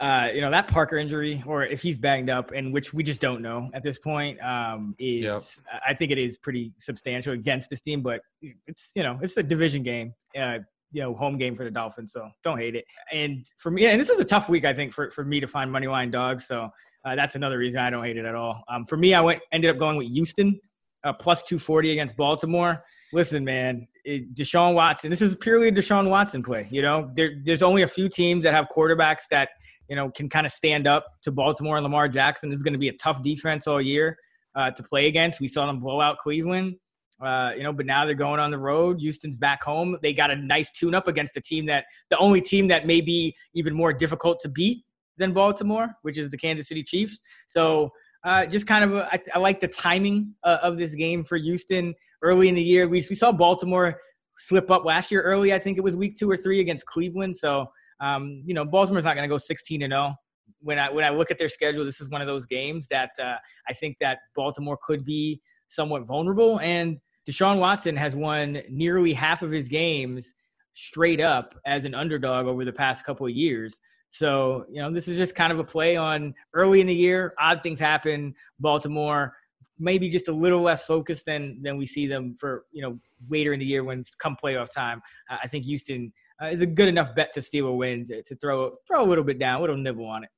[0.00, 3.20] uh, you know, that Parker injury, or if he's banged up, and which we just
[3.20, 5.80] don't know at this point, um, is yep.
[5.86, 8.02] I think it is pretty substantial against this team.
[8.02, 8.20] But
[8.66, 10.14] it's you know, it's a division game.
[10.38, 10.60] Uh,
[10.90, 12.84] you know, home game for the Dolphins, so don't hate it.
[13.12, 15.48] And for me, and this was a tough week, I think, for, for me to
[15.48, 16.46] find money line dogs.
[16.46, 16.70] So
[17.04, 18.62] uh, that's another reason I don't hate it at all.
[18.68, 20.60] Um, for me, I went ended up going with Houston
[21.04, 22.82] uh, plus 240 against Baltimore.
[23.12, 25.10] Listen, man, Deshaun Watson.
[25.10, 26.68] This is purely a Deshaun Watson play.
[26.70, 29.50] You know, there, there's only a few teams that have quarterbacks that
[29.88, 32.50] you know can kind of stand up to Baltimore and Lamar Jackson.
[32.50, 34.16] This is going to be a tough defense all year
[34.54, 35.40] uh, to play against.
[35.40, 36.76] We saw them blow out Cleveland.
[37.22, 39.00] Uh, you know, but now they're going on the road.
[39.00, 39.96] Houston's back home.
[40.02, 43.00] They got a nice tune up against a team that the only team that may
[43.00, 44.84] be even more difficult to beat
[45.16, 47.20] than Baltimore, which is the Kansas City Chiefs.
[47.46, 47.90] So
[48.24, 51.94] uh, just kind of, a, I, like the timing uh, of this game for Houston
[52.22, 52.88] early in the year.
[52.88, 54.00] We, we saw Baltimore
[54.38, 55.52] slip up last year early.
[55.52, 57.36] I think it was week two or three against Cleveland.
[57.36, 57.66] So,
[58.00, 60.14] um, you know, Baltimore's not going to go 16 to 0.
[60.60, 63.10] When I when I look at their schedule, this is one of those games that
[63.22, 63.36] uh,
[63.68, 66.58] I think that Baltimore could be somewhat vulnerable.
[66.60, 66.98] And
[67.28, 70.34] Deshaun Watson has won nearly half of his games
[70.74, 73.78] straight up as an underdog over the past couple of years.
[74.14, 77.34] So, you know, this is just kind of a play on early in the year.
[77.36, 78.32] Odd things happen.
[78.60, 79.34] Baltimore
[79.76, 82.96] maybe just a little less focused than than we see them for you know
[83.28, 85.02] later in the year when come playoff time.
[85.28, 88.36] I think Houston uh, is a good enough bet to steal a win to, to
[88.36, 90.30] throw throw a little bit down, a little nibble on it.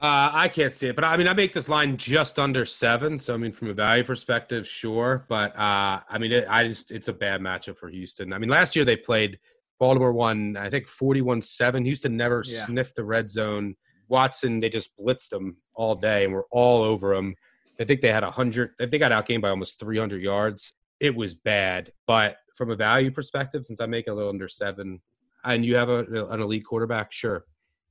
[0.00, 3.18] Uh, I can't see it, but I mean, I make this line just under seven.
[3.18, 6.92] So I mean, from a value perspective, sure, but uh, I mean, it, I just
[6.92, 8.32] it's a bad matchup for Houston.
[8.32, 9.40] I mean, last year they played
[9.78, 11.84] Baltimore won, I think, 41 7.
[11.84, 12.64] Houston never yeah.
[12.64, 13.76] sniffed the red zone.
[14.08, 17.34] Watson, they just blitzed them all day and were all over them.
[17.80, 20.72] I think they had 100, they got outgained by almost 300 yards.
[20.98, 21.92] It was bad.
[22.06, 25.00] But from a value perspective, since I make a little under seven,
[25.44, 27.44] and you have a, an elite quarterback, sure,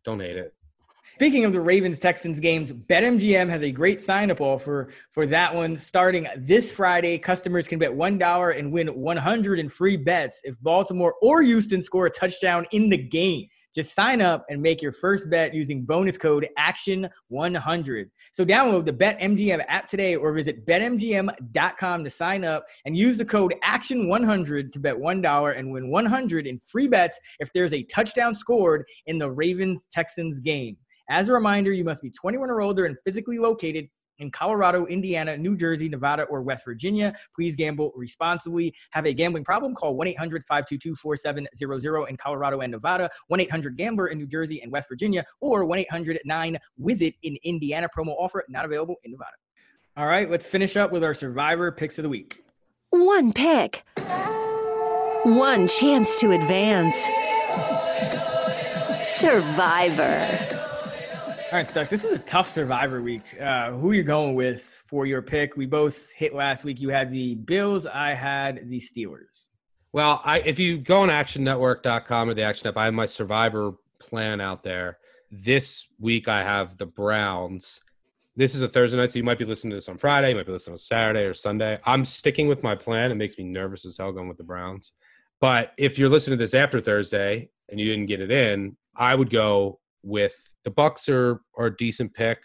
[0.03, 0.53] don't hate it.
[1.17, 5.51] Speaking of the Ravens Texans games, BetMGM has a great sign up offer for that
[5.51, 7.17] one starting this Friday.
[7.17, 12.05] Customers can bet $1 and win 100 in free bets if Baltimore or Houston score
[12.05, 13.47] a touchdown in the game.
[13.73, 18.09] Just sign up and make your first bet using bonus code ACTION100.
[18.31, 23.25] So download the BetMGM app today or visit betmgm.com to sign up and use the
[23.25, 28.35] code ACTION100 to bet $1 and win 100 in free bets if there's a touchdown
[28.35, 30.77] scored in the Ravens Texans game.
[31.09, 33.89] As a reminder, you must be 21 or older and physically located
[34.19, 37.13] in Colorado, Indiana, New Jersey, Nevada, or West Virginia.
[37.35, 38.73] Please gamble responsibly.
[38.91, 39.75] Have a gambling problem?
[39.75, 44.61] Call 1 800 522 4700 in Colorado and Nevada, 1 800 Gambler in New Jersey
[44.61, 47.87] and West Virginia, or 1 800 9 with it in Indiana.
[47.95, 49.35] Promo offer not available in Nevada.
[49.95, 52.43] All right, let's finish up with our survivor picks of the week.
[52.91, 53.83] One pick,
[55.23, 57.07] one chance to advance.
[59.01, 60.66] Survivor.
[61.49, 61.87] All right, Stuck.
[61.87, 63.21] This is a tough Survivor week.
[63.39, 65.55] Uh, who are you going with for your pick?
[65.55, 66.81] We both hit last week.
[66.81, 67.85] You had the Bills.
[67.85, 69.47] I had the Steelers.
[69.93, 73.75] Well, I, if you go on ActionNetwork.com or the Action App, I have my Survivor
[73.97, 74.97] plan out there.
[75.31, 77.79] This week, I have the Browns.
[78.35, 80.31] This is a Thursday night, so you might be listening to this on Friday.
[80.31, 81.79] You might be listening on Saturday or Sunday.
[81.85, 83.09] I'm sticking with my plan.
[83.09, 84.91] It makes me nervous as hell going with the Browns.
[85.39, 89.15] But if you're listening to this after Thursday and you didn't get it in, I
[89.15, 92.39] would go with the Bucs are are a decent pick,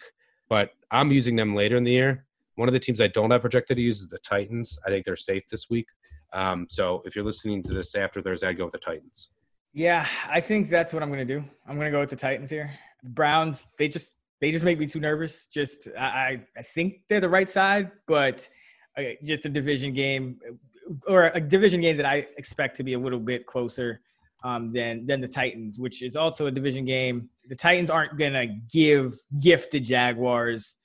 [0.49, 2.27] but I'm using them later in the year.
[2.57, 4.79] One of the teams I don't have projected to use is the Titans.
[4.87, 5.87] I think they're safe this week.
[6.33, 9.31] Um, so if you're listening to this after Thursday, I'd go with the Titans.
[9.73, 11.45] Yeah, I think that's what I'm going to do.
[11.67, 12.71] I'm going to go with the Titans here.
[13.03, 15.47] Browns, they just they just make me too nervous.
[15.47, 18.49] Just I I think they're the right side, but
[18.99, 20.39] uh, just a division game
[21.09, 24.01] or a division game that I expect to be a little bit closer
[24.45, 27.29] um, than than the Titans, which is also a division game.
[27.49, 30.77] The Titans aren't gonna give gift the Jaguars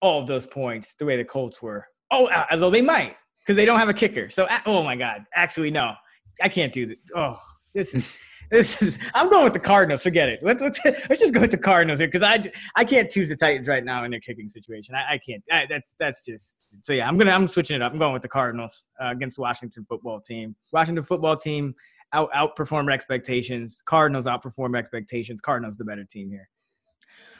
[0.00, 1.86] all of those points the way the Colts were.
[2.10, 4.30] Oh, uh, although they might because they don't have a kicker.
[4.30, 5.94] So, oh my God, actually no,
[6.42, 6.98] I can't do this.
[7.14, 7.40] Oh,
[7.74, 8.08] this is.
[8.48, 8.96] This is.
[9.12, 10.04] I'm going with the Cardinals.
[10.04, 10.38] Forget it.
[10.40, 13.34] Let's let's, let's just go with the Cardinals here because I I can't choose the
[13.34, 14.94] Titans right now in their kicking situation.
[14.94, 15.42] I, I can't.
[15.50, 16.56] I, that's that's just.
[16.82, 17.92] So yeah, I'm gonna I'm switching it up.
[17.92, 20.54] I'm going with the Cardinals uh, against Washington football team.
[20.72, 21.74] Washington football team
[22.12, 23.82] out outperformed expectations.
[23.84, 25.40] Cardinals outperformed expectations.
[25.40, 26.48] Cardinals the better team here.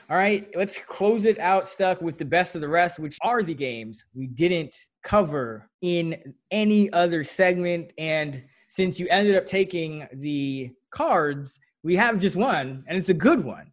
[0.08, 3.42] All right, let's close it out stuck with the best of the rest, which are
[3.42, 7.90] the games we didn't cover in any other segment.
[7.98, 13.14] And since you ended up taking the cards, we have just one, and it's a
[13.14, 13.72] good one.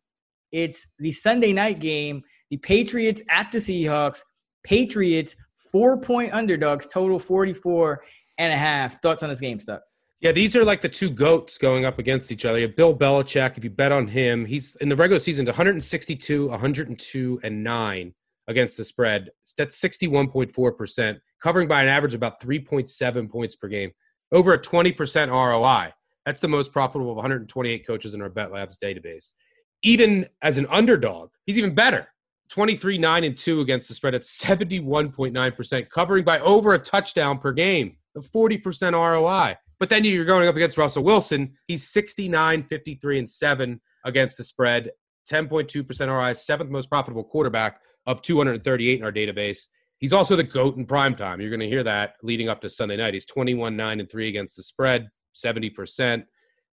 [0.51, 4.21] It's the Sunday night game, the Patriots at the Seahawks.
[4.63, 5.35] Patriots,
[5.71, 8.01] four point underdogs, total 44
[8.39, 9.01] and a half.
[9.01, 9.81] Thoughts on this game, stuff?
[10.23, 12.57] Yeah, these are like the two goats going up against each other.
[12.57, 13.57] You have Bill Belichick.
[13.57, 18.13] If you bet on him, he's in the regular season 162, 102, and nine
[18.47, 19.31] against the spread.
[19.57, 23.91] That's 61.4%, covering by an average of about 3.7 points per game.
[24.31, 25.91] Over a 20% ROI.
[26.25, 29.33] That's the most profitable of 128 coaches in our Bet Labs database.
[29.81, 32.07] Even as an underdog, he's even better.
[32.47, 37.51] 23 9 and 2 against the spread at 71.9%, covering by over a touchdown per
[37.51, 39.57] game, a 40% ROI.
[39.83, 41.57] But then you're going up against Russell Wilson.
[41.67, 44.91] He's 69, 53, and 7 against the spread,
[45.29, 49.65] 10.2% ROI, seventh most profitable quarterback of 238 in our database.
[49.97, 51.41] He's also the GOAT in prime time.
[51.41, 53.13] You're going to hear that leading up to Sunday night.
[53.13, 56.23] He's 21, 9, and 3 against the spread, 70%,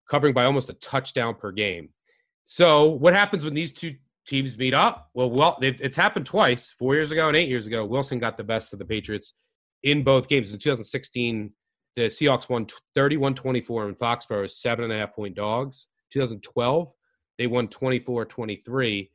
[0.08, 1.88] covering by almost a touchdown per game.
[2.44, 5.10] So, what happens when these two teams meet up?
[5.14, 7.84] Well, well, it's happened twice, four years ago and eight years ago.
[7.84, 9.34] Wilson got the best of the Patriots
[9.82, 10.52] in both games.
[10.52, 11.54] In 2016,
[11.96, 15.88] the Seahawks won 31 24 in Foxborough as seven and a half point dogs.
[16.12, 16.92] 2012,
[17.38, 19.10] they won 24 23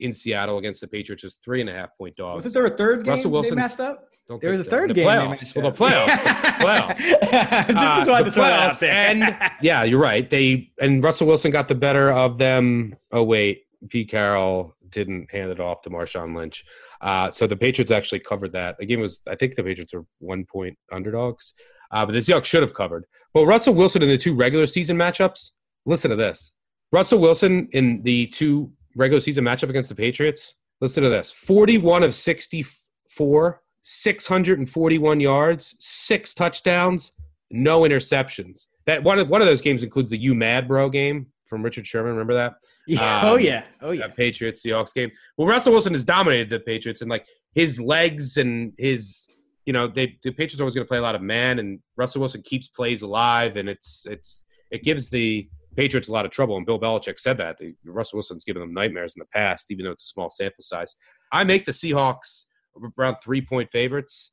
[0.00, 2.44] in Seattle against the Patriots as three and a half point dogs.
[2.44, 4.08] Was there a third game Russell Wilson, they messed up?
[4.28, 4.70] Don't there was a so.
[4.70, 5.06] third the game.
[5.06, 5.54] Playoffs.
[5.54, 6.06] Well, the playoffs.
[6.96, 6.96] playoffs.
[7.68, 8.82] Just uh, wanted the to throw it out playoffs.
[8.82, 10.28] and yeah, you're right.
[10.28, 12.96] They and Russell Wilson got the better of them.
[13.12, 16.64] Oh wait, Pete Carroll didn't hand it off to Marshawn Lynch.
[17.00, 18.78] Uh, so the Patriots actually covered that.
[18.78, 21.54] The game was, I think the Patriots were one point underdogs,
[21.90, 23.04] uh, but the Seahawks should have covered.
[23.32, 25.50] But Russell Wilson in the two regular season matchups,
[25.84, 26.52] listen to this.
[26.92, 32.02] Russell Wilson in the two regular season matchup against the Patriots, listen to this 41
[32.02, 37.12] of 64, 641 yards, six touchdowns,
[37.50, 38.66] no interceptions.
[38.86, 41.86] That one of, one of those games includes the You Mad Bro game from Richard
[41.86, 42.12] Sherman.
[42.12, 42.54] Remember that?
[42.88, 43.18] Yeah.
[43.18, 43.64] Um, oh yeah.
[43.80, 44.06] Oh yeah.
[44.06, 45.10] Patriots Seahawks game.
[45.36, 49.26] Well, Russell Wilson has dominated the Patriots and like his legs and his,
[49.66, 51.80] you know, they the Patriots are always going to play a lot of man, and
[51.96, 56.30] Russell Wilson keeps plays alive, and it's it's it gives the Patriots a lot of
[56.30, 56.56] trouble.
[56.56, 59.84] And Bill Belichick said that the, Russell Wilson's given them nightmares in the past, even
[59.84, 60.94] though it's a small sample size.
[61.32, 62.44] I make the Seahawks
[62.98, 64.30] around three point favorites,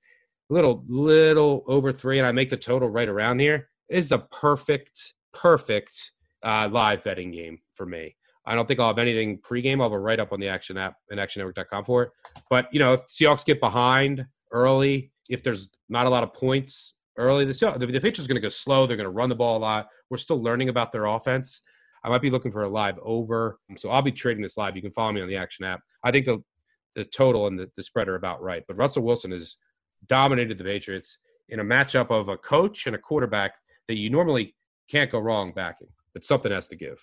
[0.49, 3.69] a little little over three, and I make the total right around here.
[3.89, 6.11] It is a perfect perfect
[6.43, 8.15] uh, live betting game for me.
[8.45, 9.77] I don't think I'll have anything pregame.
[9.77, 12.11] I'll have a write up on the Action app and ActionNetwork.com for it.
[12.49, 16.93] But you know, if Seahawks get behind early, if there's not a lot of points
[17.17, 18.85] early, Seahawks, the, the pitcher's going to go slow.
[18.85, 19.87] They're going to run the ball a lot.
[20.09, 21.61] We're still learning about their offense.
[22.03, 24.75] I might be looking for a live over, so I'll be trading this live.
[24.75, 25.81] You can follow me on the Action app.
[26.03, 26.43] I think the
[26.95, 28.63] the total and the, the spread are about right.
[28.67, 29.57] But Russell Wilson has
[30.07, 31.17] dominated the Patriots
[31.49, 33.53] in a matchup of a coach and a quarterback
[33.87, 34.55] that you normally
[34.89, 35.87] can't go wrong backing.
[36.13, 36.99] But something has to give.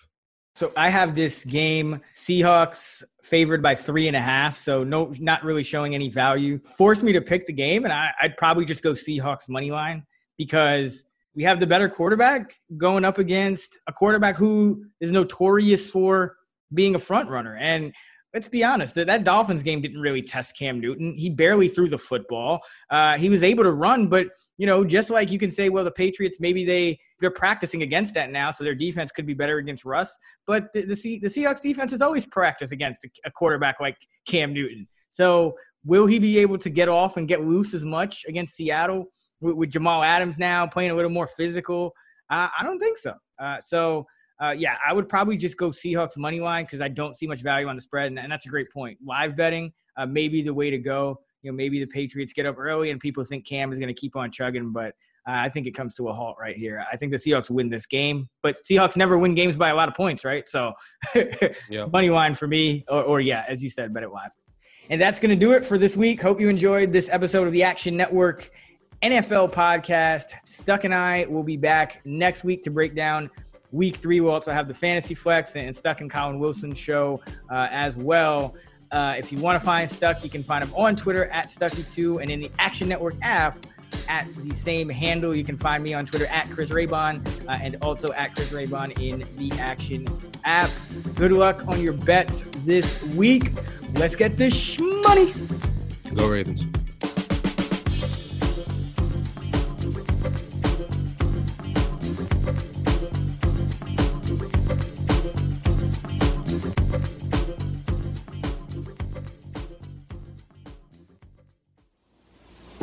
[0.53, 4.57] So I have this game Seahawks favored by three and a half.
[4.57, 6.59] So no, not really showing any value.
[6.77, 10.05] Forced me to pick the game, and I, would probably just go Seahawks money line
[10.37, 11.05] because
[11.35, 16.35] we have the better quarterback going up against a quarterback who is notorious for
[16.73, 17.55] being a front runner.
[17.55, 17.93] And
[18.33, 21.15] let's be honest, that, that Dolphins game didn't really test Cam Newton.
[21.15, 22.61] He barely threw the football.
[22.89, 24.27] Uh, he was able to run, but
[24.61, 28.13] you know, just like you can say, well, the Patriots maybe they they're practicing against
[28.13, 30.15] that now, so their defense could be better against Russ.
[30.45, 33.97] But the the, C, the Seahawks defense has always practiced against a, a quarterback like
[34.27, 34.87] Cam Newton.
[35.09, 39.07] So will he be able to get off and get loose as much against Seattle
[39.39, 41.91] with, with Jamal Adams now playing a little more physical?
[42.29, 43.15] Uh, I don't think so.
[43.39, 44.05] Uh, so.
[44.39, 47.43] Uh, yeah, I would probably just go Seahawks money line because I don't see much
[47.43, 48.97] value on the spread, and, and that's a great point.
[49.05, 52.45] Live betting uh, may be the way to go you know maybe the Patriots get
[52.45, 54.95] up early and people think Cam is going to keep on chugging, but
[55.27, 56.83] uh, I think it comes to a halt right here.
[56.91, 59.87] I think the Seahawks win this game, but Seahawks never win games by a lot
[59.87, 60.47] of points, right?
[60.47, 60.73] So
[61.69, 61.85] yeah.
[61.91, 64.31] money line for me, or, or yeah, as you said, bet it live.
[64.89, 66.21] And that's going to do it for this week.
[66.21, 68.49] Hope you enjoyed this episode of the Action Network
[69.03, 70.33] NFL podcast.
[70.45, 73.29] Stuck and I will be back next week to break down
[73.71, 74.21] week three.
[74.21, 78.55] We'll also have the Fantasy Flex and Stuck and Collin Wilson show uh, as well.
[78.91, 82.21] Uh, if you want to find Stuck, you can find him on Twitter at Stuckey2
[82.21, 83.65] and in the Action Network app
[84.09, 85.33] at the same handle.
[85.33, 88.99] You can find me on Twitter at Chris Raybon uh, and also at Chris Raybon
[89.01, 90.07] in the Action
[90.43, 90.69] app.
[91.15, 93.51] Good luck on your bets this week.
[93.93, 95.33] Let's get this money.
[96.13, 96.65] Go Ravens.